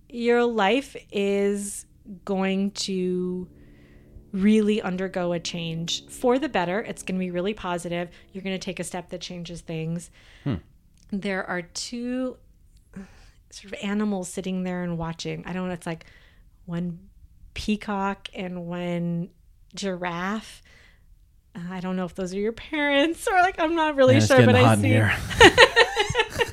your 0.08 0.44
life 0.44 0.96
is 1.12 1.86
going 2.24 2.70
to 2.70 3.48
really 4.32 4.80
undergo 4.80 5.32
a 5.32 5.40
change 5.40 6.06
for 6.08 6.38
the 6.38 6.48
better. 6.48 6.80
It's 6.80 7.02
going 7.02 7.16
to 7.16 7.24
be 7.24 7.30
really 7.30 7.54
positive. 7.54 8.08
You're 8.32 8.44
going 8.44 8.58
to 8.58 8.64
take 8.64 8.80
a 8.80 8.84
step 8.84 9.10
that 9.10 9.20
changes 9.20 9.60
things. 9.60 10.10
Hmm. 10.44 10.56
There 11.10 11.44
are 11.44 11.62
two 11.62 12.36
sort 13.50 13.72
of 13.72 13.78
animals 13.82 14.28
sitting 14.28 14.62
there 14.62 14.82
and 14.82 14.98
watching. 14.98 15.44
I 15.46 15.52
don't 15.52 15.68
know. 15.68 15.74
It's 15.74 15.86
like 15.86 16.06
one 16.66 16.98
peacock 17.54 18.28
and 18.34 18.66
one 18.66 19.30
giraffe. 19.76 20.62
Uh, 21.54 21.60
I 21.70 21.80
don't 21.80 21.96
know 21.96 22.04
if 22.04 22.14
those 22.14 22.34
are 22.34 22.38
your 22.38 22.52
parents 22.52 23.26
or 23.30 23.34
like 23.40 23.58
I'm 23.60 23.74
not 23.74 23.94
really 23.96 24.14
Man, 24.18 24.26
sure, 24.26 24.44
but 24.46 24.54
I 24.56 24.76
see. 24.76 25.00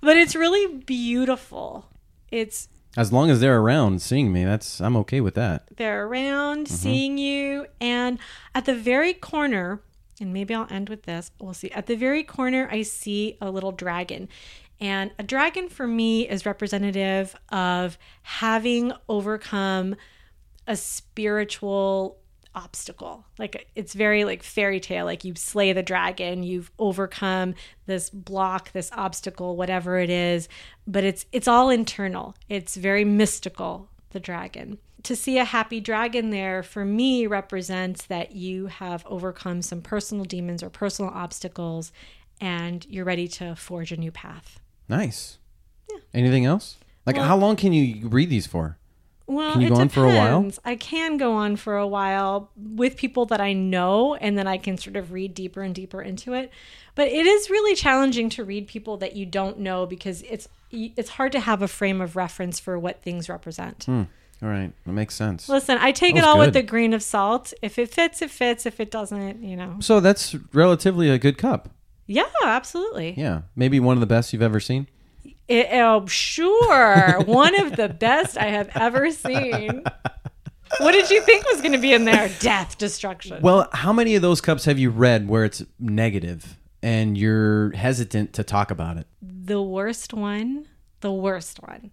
But 0.00 0.16
it's 0.16 0.34
really 0.34 0.78
beautiful. 0.78 1.86
It's 2.32 2.68
As 2.96 3.12
long 3.12 3.30
as 3.30 3.38
they're 3.40 3.60
around 3.60 4.02
seeing 4.02 4.32
me, 4.32 4.44
that's 4.44 4.80
I'm 4.80 4.96
okay 4.96 5.20
with 5.20 5.34
that. 5.36 5.68
they're 5.76 6.06
around 6.06 6.66
Mm-hmm. 6.66 6.74
seeing 6.74 7.18
you 7.18 7.66
and 7.80 8.18
at 8.54 8.64
the 8.64 8.74
very 8.74 9.14
corner 9.14 9.80
and 10.20 10.32
maybe 10.32 10.54
i'll 10.54 10.66
end 10.70 10.88
with 10.88 11.04
this 11.04 11.30
we'll 11.40 11.54
see 11.54 11.70
at 11.70 11.86
the 11.86 11.96
very 11.96 12.22
corner 12.22 12.68
i 12.70 12.82
see 12.82 13.36
a 13.40 13.50
little 13.50 13.72
dragon 13.72 14.28
and 14.80 15.10
a 15.18 15.22
dragon 15.22 15.68
for 15.68 15.86
me 15.86 16.28
is 16.28 16.44
representative 16.46 17.34
of 17.48 17.96
having 18.22 18.92
overcome 19.08 19.96
a 20.66 20.76
spiritual 20.76 22.18
obstacle 22.54 23.24
like 23.38 23.68
it's 23.74 23.94
very 23.94 24.24
like 24.24 24.42
fairy 24.42 24.78
tale 24.80 25.04
like 25.04 25.24
you 25.24 25.34
slay 25.34 25.72
the 25.72 25.82
dragon 25.82 26.42
you've 26.42 26.70
overcome 26.78 27.54
this 27.86 28.10
block 28.10 28.72
this 28.72 28.90
obstacle 28.92 29.56
whatever 29.56 29.98
it 29.98 30.10
is 30.10 30.48
but 30.86 31.02
it's 31.04 31.24
it's 31.32 31.48
all 31.48 31.70
internal 31.70 32.34
it's 32.48 32.76
very 32.76 33.04
mystical 33.04 33.88
the 34.10 34.20
dragon 34.20 34.78
to 35.02 35.16
see 35.16 35.38
a 35.38 35.44
happy 35.44 35.80
dragon 35.80 36.30
there 36.30 36.62
for 36.62 36.84
me 36.84 37.26
represents 37.26 38.06
that 38.06 38.32
you 38.36 38.66
have 38.66 39.04
overcome 39.06 39.62
some 39.62 39.80
personal 39.80 40.24
demons 40.24 40.62
or 40.62 40.68
personal 40.70 41.10
obstacles 41.12 41.90
and 42.40 42.86
you're 42.88 43.04
ready 43.04 43.26
to 43.26 43.54
forge 43.56 43.92
a 43.92 43.96
new 43.96 44.12
path 44.12 44.58
Nice. 44.88 45.38
Yeah. 45.90 45.98
Anything 46.12 46.44
else? 46.44 46.76
Like, 47.06 47.16
Well- 47.16 47.24
how 47.26 47.36
long 47.38 47.56
can 47.56 47.72
you 47.72 48.08
read 48.08 48.28
these 48.28 48.46
for? 48.46 48.76
Well, 49.26 49.52
Can 49.52 49.60
you 49.62 49.68
it 49.68 49.70
go 49.70 49.76
on 49.80 49.88
for 49.88 50.04
a 50.04 50.08
while? 50.08 50.38
depends. 50.40 50.60
I 50.64 50.76
can 50.76 51.16
go 51.16 51.32
on 51.34 51.56
for 51.56 51.76
a 51.76 51.86
while 51.86 52.50
with 52.56 52.96
people 52.96 53.26
that 53.26 53.40
I 53.40 53.52
know, 53.52 54.14
and 54.14 54.36
then 54.36 54.46
I 54.46 54.58
can 54.58 54.76
sort 54.76 54.96
of 54.96 55.12
read 55.12 55.34
deeper 55.34 55.62
and 55.62 55.74
deeper 55.74 56.02
into 56.02 56.34
it. 56.34 56.50
But 56.94 57.08
it 57.08 57.26
is 57.26 57.48
really 57.48 57.74
challenging 57.74 58.28
to 58.30 58.44
read 58.44 58.66
people 58.66 58.96
that 58.98 59.16
you 59.16 59.24
don't 59.26 59.58
know 59.58 59.86
because 59.86 60.22
it's 60.22 60.48
it's 60.70 61.10
hard 61.10 61.32
to 61.32 61.40
have 61.40 61.60
a 61.62 61.68
frame 61.68 62.00
of 62.00 62.16
reference 62.16 62.58
for 62.58 62.78
what 62.78 63.02
things 63.02 63.28
represent. 63.28 63.84
Hmm. 63.84 64.02
All 64.42 64.48
right, 64.48 64.72
that 64.84 64.92
makes 64.92 65.14
sense. 65.14 65.48
Listen, 65.48 65.78
I 65.80 65.92
take 65.92 66.16
it 66.16 66.24
all 66.24 66.36
with 66.38 66.56
a 66.56 66.62
grain 66.62 66.94
of 66.94 67.02
salt. 67.02 67.52
If 67.62 67.78
it 67.78 67.90
fits, 67.94 68.22
it 68.22 68.30
fits. 68.30 68.66
If 68.66 68.80
it 68.80 68.90
doesn't, 68.90 69.42
you 69.44 69.56
know. 69.56 69.76
So 69.80 70.00
that's 70.00 70.34
relatively 70.52 71.08
a 71.10 71.18
good 71.18 71.38
cup. 71.38 71.68
Yeah, 72.06 72.26
absolutely. 72.42 73.14
Yeah, 73.16 73.42
maybe 73.54 73.78
one 73.78 73.96
of 73.96 74.00
the 74.00 74.06
best 74.06 74.32
you've 74.32 74.42
ever 74.42 74.58
seen. 74.58 74.88
It, 75.48 75.68
oh, 75.72 76.06
sure. 76.06 77.20
One 77.24 77.58
of 77.60 77.76
the 77.76 77.88
best 77.88 78.38
I 78.38 78.46
have 78.46 78.70
ever 78.74 79.10
seen. 79.10 79.84
What 80.78 80.92
did 80.92 81.10
you 81.10 81.20
think 81.22 81.44
was 81.50 81.60
going 81.60 81.72
to 81.72 81.78
be 81.78 81.92
in 81.92 82.06
there? 82.06 82.30
Death, 82.40 82.78
destruction. 82.78 83.42
Well, 83.42 83.68
how 83.72 83.92
many 83.92 84.14
of 84.14 84.22
those 84.22 84.40
cups 84.40 84.64
have 84.64 84.78
you 84.78 84.88
read 84.88 85.28
where 85.28 85.44
it's 85.44 85.62
negative 85.78 86.56
and 86.82 87.18
you're 87.18 87.72
hesitant 87.72 88.32
to 88.34 88.42
talk 88.42 88.70
about 88.70 88.96
it? 88.96 89.06
the 89.44 89.62
worst 89.62 90.14
one, 90.14 90.66
the 91.00 91.12
worst 91.12 91.60
one 91.62 91.90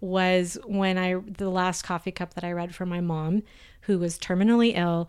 was 0.00 0.58
when 0.64 0.96
I 0.96 1.14
the 1.14 1.50
last 1.50 1.82
coffee 1.82 2.10
cup 2.10 2.34
that 2.34 2.44
I 2.44 2.52
read 2.52 2.74
for 2.74 2.86
my 2.86 3.00
mom 3.00 3.42
who 3.82 3.98
was 3.98 4.18
terminally 4.18 4.72
ill 4.74 5.08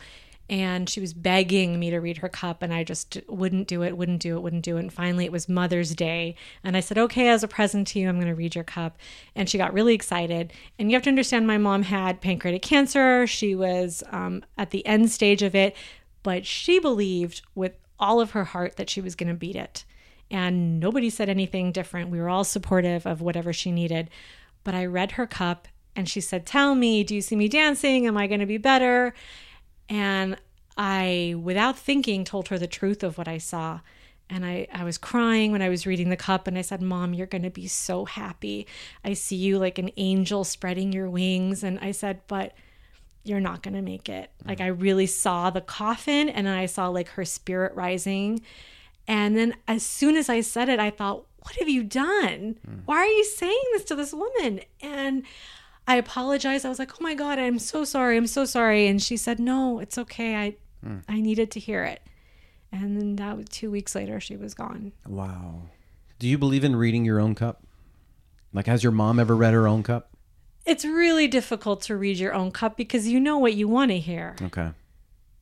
and 0.52 0.90
she 0.90 1.00
was 1.00 1.14
begging 1.14 1.80
me 1.80 1.90
to 1.90 2.00
read 2.00 2.18
her 2.18 2.30
cup 2.30 2.62
and 2.62 2.74
I 2.74 2.84
just 2.84 3.18
wouldn't 3.28 3.70
do 3.70 3.82
it, 3.82 3.98
wouldn't 3.98 4.22
do 4.22 4.36
it, 4.36 4.42
wouldn't 4.42 4.66
do 4.66 4.76
it. 4.76 4.82
And 4.82 4.94
finally 4.94 5.26
it 5.26 5.32
was 5.32 5.48
Mother's 5.50 5.96
Day 5.96 6.36
and 6.64 6.78
I 6.78 6.82
said, 6.82 6.98
"Okay, 6.98 7.30
as 7.30 7.42
a 7.42 7.48
present 7.48 7.88
to 7.88 8.00
you, 8.00 8.10
I'm 8.10 8.18
going 8.18 8.28
to 8.28 8.36
read 8.36 8.54
your 8.54 8.66
cup." 8.66 8.98
And 9.34 9.50
she 9.50 9.58
got 9.58 9.74
really 9.74 9.96
excited. 9.96 10.52
And 10.78 10.92
you 10.92 10.96
have 10.96 11.04
to 11.04 11.10
understand 11.10 11.48
my 11.48 11.58
mom 11.58 11.84
had 11.84 12.22
pancreatic 12.22 12.62
cancer. 12.62 13.26
She 13.26 13.56
was 13.56 14.04
um, 14.12 14.44
at 14.58 14.72
the 14.72 14.86
end 14.86 15.10
stage 15.10 15.42
of 15.42 15.56
it, 15.56 15.76
but 16.22 16.46
she 16.46 16.80
believed 16.80 17.42
with 17.56 17.74
all 17.98 18.20
of 18.20 18.32
her 18.32 18.44
heart 18.44 18.76
that 18.76 18.90
she 18.90 19.02
was 19.02 19.16
going 19.16 19.30
to 19.30 19.36
beat 19.36 19.56
it 19.56 19.86
and 20.32 20.80
nobody 20.80 21.10
said 21.10 21.30
anything 21.30 21.72
different. 21.72 22.10
We 22.10 22.20
were 22.20 22.30
all 22.30 22.46
supportive 22.46 23.06
of 23.06 23.22
whatever 23.22 23.52
she 23.52 23.72
needed. 23.72 24.10
But 24.64 24.74
I 24.74 24.86
read 24.86 25.14
her 25.14 25.28
cup 25.28 25.68
and 25.96 26.08
she 26.08 26.22
said, 26.22 26.46
Tell 26.46 26.74
me, 26.74 27.04
do 27.04 27.14
you 27.14 27.22
see 27.22 27.36
me 27.36 27.48
dancing? 27.48 28.08
Am 28.08 28.18
I 28.18 28.28
going 28.28 28.40
to 28.40 28.46
be 28.46 28.58
better? 28.58 29.14
And 29.92 30.38
I, 30.78 31.36
without 31.38 31.78
thinking, 31.78 32.24
told 32.24 32.48
her 32.48 32.58
the 32.58 32.66
truth 32.66 33.04
of 33.04 33.18
what 33.18 33.28
I 33.28 33.38
saw. 33.38 33.82
And 34.30 34.46
I, 34.46 34.66
I 34.74 34.86
was 34.86 34.98
crying 34.98 35.52
when 35.52 35.62
I 35.62 35.68
was 35.68 35.86
reading 35.86 36.10
the 36.10 36.16
cup, 36.16 36.48
and 36.48 36.58
I 36.58 36.62
said, 36.62 36.82
Mom, 36.82 37.14
you're 37.14 37.28
going 37.28 37.44
to 37.44 37.50
be 37.50 37.68
so 37.68 38.06
happy. 38.06 38.66
I 39.04 39.14
see 39.14 39.36
you 39.36 39.60
like 39.60 39.78
an 39.78 39.92
angel 39.98 40.46
spreading 40.46 40.94
your 40.94 41.10
wings. 41.10 41.62
And 41.62 41.78
I 41.80 41.92
said, 41.92 42.22
But 42.30 42.54
you're 43.26 43.42
not 43.42 43.64
going 43.64 43.74
to 43.74 43.82
make 43.82 44.08
it. 44.08 44.32
Mm. 44.42 44.48
Like, 44.48 44.62
I 44.62 44.68
really 44.68 45.08
saw 45.08 45.50
the 45.50 45.60
coffin, 45.60 46.30
and 46.30 46.48
then 46.48 46.58
I 46.58 46.68
saw 46.68 46.88
like 46.88 47.10
her 47.10 47.26
spirit 47.26 47.76
rising. 47.76 48.42
And 49.10 49.36
then 49.36 49.56
as 49.68 49.86
soon 49.86 50.16
as 50.16 50.30
I 50.30 50.40
said 50.40 50.70
it, 50.70 50.80
I 50.80 50.90
thought, 50.90 51.26
what 51.40 51.56
have 51.56 51.68
you 51.68 51.84
done? 51.84 52.58
Mm. 52.66 52.82
Why 52.86 52.98
are 52.98 53.06
you 53.06 53.26
saying 53.26 53.64
this 53.74 53.84
to 53.86 53.96
this 53.96 54.14
woman? 54.14 54.62
And 54.80 55.24
I 55.92 55.98
apologized. 55.98 56.66
I 56.66 56.70
was 56.70 56.80
like, 56.80 56.94
oh 56.94 57.04
my 57.04 57.16
God, 57.16 57.38
I'm 57.38 57.60
so 57.60 57.84
sorry. 57.84 58.16
I'm 58.16 58.26
so 58.26 58.46
sorry. 58.46 58.88
And 58.88 59.04
she 59.04 59.18
said, 59.18 59.40
no, 59.40 59.80
it's 59.80 59.98
okay. 59.98 60.38
I, 60.38 60.56
I 61.10 61.20
needed 61.20 61.52
to 61.52 61.60
hear 61.60 61.84
it. 61.84 62.02
And 62.72 62.98
then 62.98 63.18
that 63.18 63.36
was 63.36 63.48
two 63.50 63.70
weeks 63.70 63.94
later, 63.94 64.22
she 64.22 64.38
was 64.38 64.54
gone. 64.54 64.94
Wow. 65.06 65.64
Do 66.18 66.30
you 66.30 66.38
believe 66.38 66.64
in 66.64 66.78
reading 66.78 67.04
your 67.04 67.20
own 67.20 67.36
cup? 67.36 67.66
Like, 68.54 68.68
has 68.68 68.84
your 68.84 68.94
mom 68.94 69.20
ever 69.20 69.36
read 69.36 69.54
her 69.54 69.68
own 69.68 69.84
cup? 69.84 70.16
It's 70.66 70.86
really 70.86 71.28
difficult 71.28 71.82
to 71.84 71.98
read 71.98 72.16
your 72.16 72.34
own 72.34 72.52
cup 72.52 72.78
because 72.78 73.10
you 73.10 73.20
know 73.20 73.38
what 73.38 73.56
you 73.56 73.68
want 73.68 73.92
to 73.92 74.00
hear. 74.00 74.38
Okay. 74.42 74.70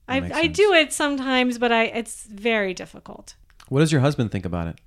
I, 0.08 0.32
I 0.34 0.48
do 0.48 0.74
it 0.74 0.92
sometimes, 0.92 1.60
but 1.60 1.72
I 1.72 1.84
it's 1.84 2.24
very 2.24 2.74
difficult. 2.74 3.36
What 3.68 3.82
does 3.82 3.92
your 3.92 4.02
husband 4.02 4.32
think 4.32 4.46
about 4.46 4.66
it? 4.66 4.80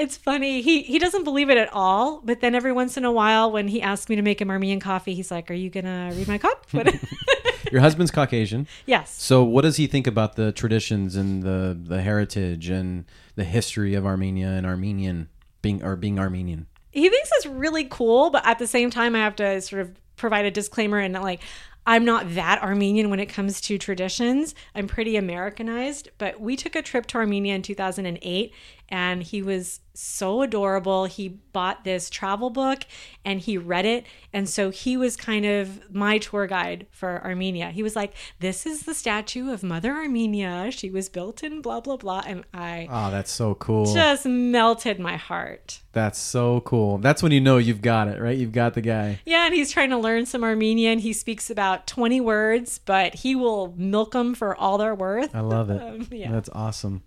It's 0.00 0.16
funny. 0.16 0.62
He 0.62 0.80
he 0.82 0.98
doesn't 0.98 1.24
believe 1.24 1.50
it 1.50 1.58
at 1.58 1.70
all. 1.74 2.22
But 2.24 2.40
then 2.40 2.54
every 2.54 2.72
once 2.72 2.96
in 2.96 3.04
a 3.04 3.12
while, 3.12 3.52
when 3.52 3.68
he 3.68 3.82
asks 3.82 4.08
me 4.08 4.16
to 4.16 4.22
make 4.22 4.40
him 4.40 4.50
Armenian 4.50 4.80
coffee, 4.80 5.14
he's 5.14 5.30
like, 5.30 5.50
"Are 5.50 5.54
you 5.54 5.68
gonna 5.68 6.10
read 6.14 6.26
my 6.26 6.38
cup?" 6.38 6.66
Your 7.70 7.82
husband's 7.82 8.10
Caucasian. 8.10 8.66
yes. 8.86 9.14
So, 9.22 9.44
what 9.44 9.62
does 9.62 9.76
he 9.76 9.86
think 9.86 10.06
about 10.06 10.36
the 10.36 10.52
traditions 10.52 11.16
and 11.16 11.42
the, 11.42 11.78
the 11.80 12.00
heritage 12.00 12.70
and 12.70 13.04
the 13.36 13.44
history 13.44 13.94
of 13.94 14.06
Armenia 14.06 14.48
and 14.48 14.66
Armenian 14.66 15.28
being 15.60 15.82
or 15.84 15.96
being 15.96 16.18
Armenian? 16.18 16.66
He 16.90 17.08
thinks 17.08 17.30
it's 17.34 17.46
really 17.46 17.84
cool, 17.84 18.30
but 18.30 18.44
at 18.46 18.58
the 18.58 18.66
same 18.66 18.90
time, 18.90 19.14
I 19.14 19.18
have 19.18 19.36
to 19.36 19.60
sort 19.60 19.82
of 19.82 19.92
provide 20.16 20.46
a 20.46 20.50
disclaimer 20.50 20.98
and 20.98 21.14
like. 21.14 21.40
I'm 21.86 22.04
not 22.04 22.34
that 22.34 22.62
Armenian 22.62 23.08
when 23.08 23.20
it 23.20 23.30
comes 23.30 23.58
to 23.62 23.78
traditions. 23.78 24.54
I'm 24.74 24.86
pretty 24.86 25.16
Americanized, 25.16 26.10
but 26.18 26.38
we 26.38 26.54
took 26.54 26.76
a 26.76 26.82
trip 26.82 27.06
to 27.06 27.16
Armenia 27.16 27.54
in 27.54 27.62
2008 27.62 28.52
and 28.90 29.22
he 29.22 29.42
was 29.42 29.80
so 29.92 30.40
adorable. 30.40 31.04
He 31.04 31.28
bought 31.28 31.84
this 31.84 32.08
travel 32.08 32.48
book 32.48 32.84
and 33.24 33.38
he 33.40 33.58
read 33.58 33.84
it. 33.84 34.06
And 34.32 34.48
so 34.48 34.70
he 34.70 34.96
was 34.96 35.14
kind 35.16 35.44
of 35.44 35.92
my 35.92 36.16
tour 36.18 36.46
guide 36.46 36.86
for 36.90 37.22
Armenia. 37.22 37.70
He 37.70 37.82
was 37.82 37.96
like, 37.96 38.14
This 38.38 38.64
is 38.66 38.84
the 38.84 38.94
statue 38.94 39.50
of 39.52 39.62
Mother 39.62 39.92
Armenia. 39.92 40.70
She 40.70 40.90
was 40.90 41.08
built 41.10 41.42
in 41.42 41.60
blah, 41.60 41.80
blah, 41.80 41.96
blah. 41.98 42.22
And 42.26 42.44
I 42.54 42.88
Oh, 42.90 43.10
that's 43.10 43.30
so 43.30 43.54
cool. 43.56 43.92
just 43.92 44.24
melted 44.24 44.98
my 44.98 45.16
heart. 45.16 45.80
That's 45.92 46.18
so 46.18 46.60
cool. 46.60 46.98
That's 46.98 47.22
when 47.22 47.32
you 47.32 47.40
know 47.40 47.58
you've 47.58 47.82
got 47.82 48.08
it, 48.08 48.20
right? 48.20 48.38
You've 48.38 48.52
got 48.52 48.74
the 48.74 48.80
guy. 48.80 49.20
Yeah, 49.26 49.46
and 49.46 49.54
he's 49.54 49.70
trying 49.72 49.90
to 49.90 49.98
learn 49.98 50.24
some 50.24 50.44
Armenian. 50.44 51.00
He 51.00 51.12
speaks 51.12 51.50
about 51.50 51.86
20 51.88 52.20
words, 52.20 52.78
but 52.78 53.16
he 53.16 53.34
will 53.34 53.74
milk 53.76 54.12
them 54.12 54.34
for 54.34 54.56
all 54.56 54.78
they're 54.78 54.94
worth. 54.94 55.34
I 55.34 55.40
love 55.40 55.68
it. 55.70 55.80
Um, 55.90 56.06
yeah. 56.10 56.30
That's 56.30 56.50
awesome. 56.52 57.02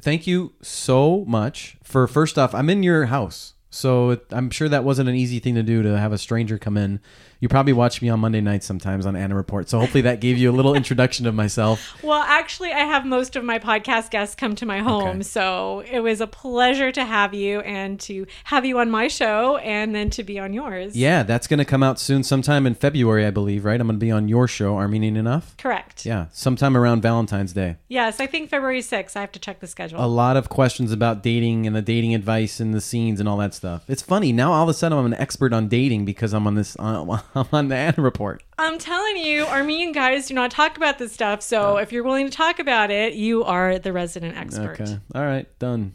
Thank 0.00 0.26
you 0.26 0.52
so 0.62 1.24
much 1.26 1.76
for 1.82 2.06
first 2.06 2.38
off, 2.38 2.54
I'm 2.54 2.70
in 2.70 2.82
your 2.82 3.06
house. 3.06 3.54
So 3.70 4.10
it, 4.10 4.26
I'm 4.30 4.50
sure 4.50 4.68
that 4.68 4.84
wasn't 4.84 5.08
an 5.08 5.14
easy 5.14 5.38
thing 5.38 5.54
to 5.54 5.62
do 5.62 5.82
to 5.82 5.98
have 5.98 6.12
a 6.12 6.18
stranger 6.18 6.58
come 6.58 6.76
in. 6.76 7.00
You 7.42 7.48
probably 7.48 7.72
watch 7.72 8.00
me 8.00 8.08
on 8.08 8.20
Monday 8.20 8.40
nights 8.40 8.66
sometimes 8.66 9.04
on 9.04 9.16
Anna 9.16 9.34
Report. 9.34 9.68
So 9.68 9.80
hopefully 9.80 10.02
that 10.02 10.20
gave 10.20 10.38
you 10.38 10.48
a 10.48 10.54
little 10.54 10.76
introduction 10.76 11.26
of 11.26 11.34
myself. 11.34 11.98
Well, 12.02 12.22
actually, 12.22 12.72
I 12.72 12.80
have 12.80 13.06
most 13.06 13.36
of 13.36 13.44
my 13.44 13.58
podcast 13.58 14.10
guests 14.10 14.34
come 14.34 14.54
to 14.56 14.66
my 14.66 14.80
home. 14.80 15.08
Okay. 15.08 15.22
So 15.22 15.80
it 15.80 16.00
was 16.00 16.20
a 16.20 16.26
pleasure 16.26 16.92
to 16.92 17.04
have 17.04 17.32
you 17.32 17.60
and 17.60 17.98
to 18.00 18.26
have 18.44 18.66
you 18.66 18.78
on 18.78 18.90
my 18.90 19.08
show 19.08 19.56
and 19.58 19.94
then 19.94 20.10
to 20.10 20.22
be 20.22 20.38
on 20.38 20.52
yours. 20.52 20.96
Yeah, 20.96 21.22
that's 21.22 21.46
going 21.46 21.58
to 21.58 21.64
come 21.64 21.82
out 21.82 21.98
soon, 21.98 22.22
sometime 22.22 22.66
in 22.66 22.74
February, 22.74 23.24
I 23.24 23.30
believe, 23.30 23.64
right? 23.64 23.80
I'm 23.80 23.86
going 23.86 23.98
to 23.98 24.04
be 24.04 24.10
on 24.10 24.28
your 24.28 24.46
show, 24.46 24.76
Armenian 24.76 25.16
Enough. 25.16 25.56
Correct. 25.56 26.04
Yeah, 26.04 26.26
sometime 26.32 26.76
around 26.76 27.02
Valentine's 27.02 27.52
Day. 27.52 27.76
Yes, 27.88 28.20
I 28.20 28.26
think 28.26 28.50
February 28.50 28.80
6th. 28.80 29.16
I 29.16 29.20
have 29.20 29.32
to 29.32 29.40
check 29.40 29.60
the 29.60 29.66
schedule. 29.68 30.04
A 30.04 30.06
lot 30.06 30.36
of 30.36 30.48
questions 30.48 30.92
about 30.92 31.22
dating 31.22 31.66
and 31.66 31.74
the 31.74 31.82
dating 31.82 32.14
advice 32.14 32.60
and 32.60 32.74
the 32.74 32.80
scenes 32.80 33.20
and 33.20 33.28
all 33.28 33.38
that 33.38 33.54
stuff. 33.54 33.84
It's 33.88 34.02
funny 34.02 34.32
now. 34.32 34.52
All 34.52 34.64
of 34.64 34.68
a 34.68 34.74
sudden, 34.74 34.98
I'm 34.98 35.06
an 35.06 35.14
expert 35.14 35.52
on 35.52 35.68
dating 35.68 36.04
because 36.04 36.34
I'm 36.34 36.46
on 36.46 36.56
this. 36.56 36.76
On, 36.76 37.22
I'm 37.34 37.46
on 37.52 37.68
the 37.68 37.76
Anna 37.76 38.02
Report. 38.02 38.42
I'm 38.58 38.78
telling 38.78 39.16
you, 39.16 39.44
Armenian 39.46 39.92
guys 39.92 40.26
do 40.26 40.34
not 40.34 40.50
talk 40.50 40.76
about 40.76 40.98
this 40.98 41.12
stuff. 41.12 41.42
So 41.42 41.78
if 41.78 41.92
you're 41.92 42.04
willing 42.04 42.26
to 42.28 42.32
talk 42.36 42.58
about 42.58 42.90
it, 42.90 43.14
you 43.14 43.44
are 43.44 43.78
the 43.78 43.92
resident 43.92 44.36
expert. 44.36 44.80
Okay. 44.80 44.98
All 45.14 45.24
right. 45.24 45.46
Done. 45.58 45.94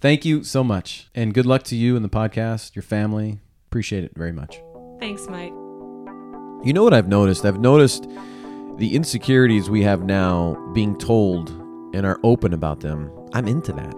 Thank 0.00 0.24
you 0.24 0.42
so 0.44 0.64
much, 0.64 1.08
and 1.14 1.34
good 1.34 1.44
luck 1.44 1.62
to 1.64 1.76
you 1.76 1.94
and 1.94 2.02
the 2.02 2.08
podcast, 2.08 2.74
your 2.74 2.82
family. 2.82 3.38
Appreciate 3.68 4.02
it 4.02 4.12
very 4.16 4.32
much. 4.32 4.58
Thanks, 4.98 5.26
Mike. 5.28 5.52
You 6.64 6.72
know 6.72 6.82
what 6.82 6.94
I've 6.94 7.08
noticed? 7.08 7.44
I've 7.44 7.60
noticed 7.60 8.08
the 8.78 8.94
insecurities 8.94 9.68
we 9.68 9.82
have 9.82 10.02
now 10.02 10.56
being 10.72 10.96
told 10.96 11.50
and 11.94 12.06
are 12.06 12.18
open 12.22 12.54
about 12.54 12.80
them. 12.80 13.10
I'm 13.34 13.46
into 13.46 13.72
that. 13.74 13.94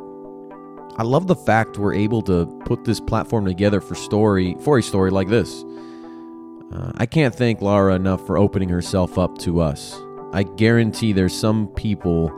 I 0.96 1.04
love 1.04 1.26
the 1.28 1.36
fact 1.36 1.78
we're 1.78 1.94
able 1.94 2.20
to 2.22 2.46
put 2.66 2.84
this 2.84 3.00
platform 3.00 3.44
together 3.44 3.80
for 3.80 3.94
story 3.94 4.56
for 4.60 4.78
a 4.78 4.82
story 4.82 5.10
like 5.10 5.28
this. 5.28 5.64
Uh, 6.72 6.92
I 6.96 7.06
can't 7.06 7.34
thank 7.34 7.60
Laura 7.60 7.94
enough 7.94 8.26
for 8.26 8.38
opening 8.38 8.68
herself 8.68 9.18
up 9.18 9.38
to 9.38 9.60
us. 9.60 10.00
I 10.32 10.44
guarantee 10.44 11.12
there's 11.12 11.36
some 11.38 11.68
people 11.68 12.30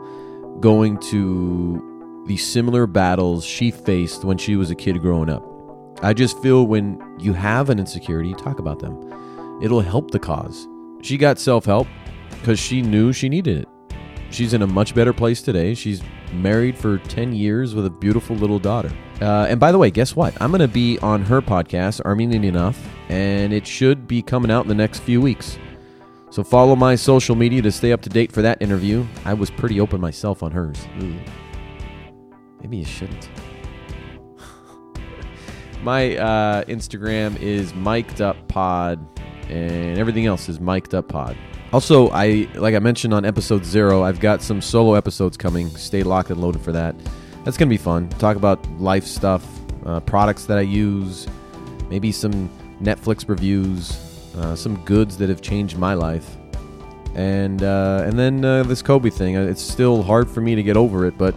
going 0.59 0.97
to 1.11 2.23
the 2.27 2.37
similar 2.37 2.87
battles 2.87 3.45
she 3.45 3.71
faced 3.71 4.25
when 4.25 4.37
she 4.37 4.55
was 4.55 4.71
a 4.71 4.75
kid 4.75 5.01
growing 5.01 5.29
up. 5.29 5.43
I 6.03 6.13
just 6.13 6.41
feel 6.41 6.67
when 6.67 7.01
you 7.19 7.33
have 7.33 7.69
an 7.69 7.79
insecurity, 7.79 8.33
talk 8.33 8.59
about 8.59 8.79
them 8.79 8.99
it'll 9.61 9.81
help 9.81 10.11
the 10.11 10.19
cause. 10.19 10.67
She 11.01 11.17
got 11.17 11.39
self 11.39 11.65
help 11.65 11.87
because 12.29 12.59
she 12.59 12.81
knew 12.81 13.13
she 13.13 13.29
needed 13.29 13.57
it. 13.59 13.67
She's 14.35 14.53
in 14.53 14.61
a 14.61 14.67
much 14.67 14.93
better 14.93 15.13
place 15.13 15.41
today. 15.41 15.73
She's 15.73 16.01
married 16.33 16.77
for 16.77 16.97
10 16.97 17.33
years 17.33 17.73
with 17.73 17.85
a 17.85 17.89
beautiful 17.89 18.35
little 18.35 18.59
daughter. 18.59 18.91
Uh, 19.21 19.45
and 19.47 19.61
by 19.61 19.71
the 19.71 19.77
way, 19.77 19.89
guess 19.89 20.13
what? 20.13 20.39
I'm 20.41 20.51
going 20.51 20.59
to 20.59 20.67
be 20.67 20.99
on 20.99 21.23
her 21.23 21.41
podcast, 21.41 22.01
Armenian 22.01 22.43
Enough, 22.43 22.77
and 23.07 23.53
it 23.53 23.65
should 23.65 24.09
be 24.09 24.21
coming 24.21 24.51
out 24.51 24.65
in 24.65 24.67
the 24.67 24.75
next 24.75 24.99
few 24.99 25.21
weeks. 25.21 25.57
So 26.31 26.43
follow 26.43 26.75
my 26.75 26.95
social 26.95 27.33
media 27.33 27.61
to 27.61 27.71
stay 27.71 27.93
up 27.93 28.01
to 28.01 28.09
date 28.09 28.29
for 28.29 28.41
that 28.41 28.61
interview. 28.61 29.05
I 29.23 29.33
was 29.33 29.49
pretty 29.49 29.79
open 29.79 30.01
myself 30.01 30.43
on 30.43 30.51
hers. 30.51 30.85
Ooh. 31.01 31.15
Maybe 32.61 32.75
you 32.77 32.85
shouldn't. 32.85 33.29
My 35.81 36.17
uh, 36.17 36.65
Instagram 36.65 37.39
is 37.41 37.73
mic'd 37.73 38.19
up 38.19 38.49
pod. 38.49 38.99
and 39.49 39.97
everything 39.97 40.25
else 40.25 40.49
is 40.49 40.59
mic'd 40.59 40.93
up 40.93 41.07
pod. 41.07 41.37
Also, 41.73 42.09
I 42.09 42.47
like 42.55 42.73
I 42.73 42.79
mentioned 42.79 43.13
on 43.13 43.25
episode 43.25 43.65
zero, 43.65 44.03
I've 44.03 44.19
got 44.19 44.41
some 44.41 44.61
solo 44.61 44.93
episodes 44.93 45.35
coming. 45.35 45.69
Stay 45.75 46.03
locked 46.03 46.29
and 46.29 46.39
loaded 46.39 46.61
for 46.61 46.71
that. 46.71 46.95
That's 47.43 47.57
gonna 47.57 47.69
be 47.69 47.77
fun. 47.77 48.07
Talk 48.09 48.37
about 48.37 48.65
life 48.79 49.03
stuff, 49.05 49.45
uh, 49.85 49.99
products 50.01 50.45
that 50.45 50.57
I 50.57 50.61
use, 50.61 51.27
maybe 51.89 52.11
some 52.11 52.49
Netflix 52.81 53.27
reviews, 53.27 53.97
uh, 54.37 54.55
some 54.55 54.77
goods 54.85 55.17
that 55.17 55.27
have 55.29 55.41
changed 55.41 55.77
my 55.77 55.93
life, 55.95 56.37
and 57.13 57.61
uh, 57.61 58.03
and 58.05 58.17
then 58.17 58.45
uh, 58.45 58.63
this 58.63 58.81
Kobe 58.81 59.09
thing. 59.09 59.35
Uh, 59.35 59.41
It's 59.41 59.61
still 59.61 60.01
hard 60.01 60.29
for 60.29 60.39
me 60.41 60.55
to 60.55 60.63
get 60.63 60.77
over 60.77 61.05
it, 61.05 61.17
but 61.17 61.35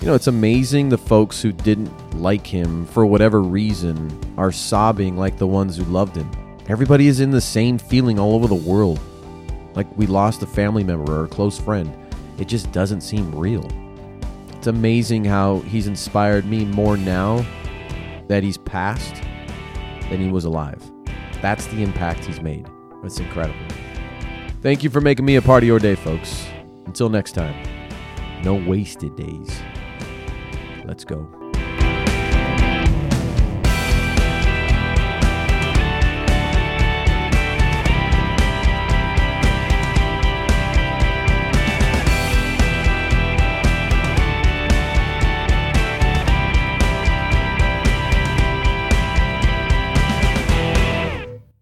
you 0.00 0.06
know, 0.06 0.14
it's 0.14 0.26
amazing 0.26 0.88
the 0.88 0.98
folks 0.98 1.42
who 1.42 1.52
didn't 1.52 1.90
like 2.20 2.46
him 2.46 2.86
for 2.86 3.04
whatever 3.04 3.42
reason 3.42 4.10
are 4.38 4.52
sobbing 4.52 5.16
like 5.16 5.38
the 5.38 5.46
ones 5.46 5.76
who 5.76 5.84
loved 5.84 6.16
him. 6.16 6.30
Everybody 6.68 7.08
is 7.08 7.20
in 7.20 7.30
the 7.30 7.40
same 7.40 7.78
feeling 7.78 8.18
all 8.18 8.34
over 8.34 8.46
the 8.46 8.54
world. 8.54 9.00
Like 9.74 9.86
we 9.96 10.06
lost 10.06 10.42
a 10.42 10.46
family 10.46 10.84
member 10.84 11.20
or 11.20 11.24
a 11.24 11.28
close 11.28 11.58
friend. 11.58 11.96
It 12.38 12.48
just 12.48 12.72
doesn't 12.72 13.02
seem 13.02 13.34
real. 13.34 13.68
It's 14.52 14.66
amazing 14.66 15.24
how 15.24 15.58
he's 15.60 15.86
inspired 15.86 16.46
me 16.46 16.64
more 16.64 16.96
now 16.96 17.44
that 18.28 18.42
he's 18.42 18.58
passed 18.58 19.14
than 20.08 20.20
he 20.20 20.30
was 20.30 20.44
alive. 20.44 20.82
That's 21.42 21.66
the 21.66 21.82
impact 21.82 22.24
he's 22.24 22.40
made. 22.40 22.66
It's 23.02 23.18
incredible. 23.18 23.58
Thank 24.62 24.82
you 24.82 24.88
for 24.88 25.02
making 25.02 25.26
me 25.26 25.36
a 25.36 25.42
part 25.42 25.62
of 25.62 25.66
your 25.66 25.78
day, 25.78 25.94
folks. 25.94 26.46
Until 26.86 27.10
next 27.10 27.32
time, 27.32 27.54
no 28.42 28.54
wasted 28.54 29.14
days. 29.16 29.60
Let's 30.86 31.04
go. 31.04 31.43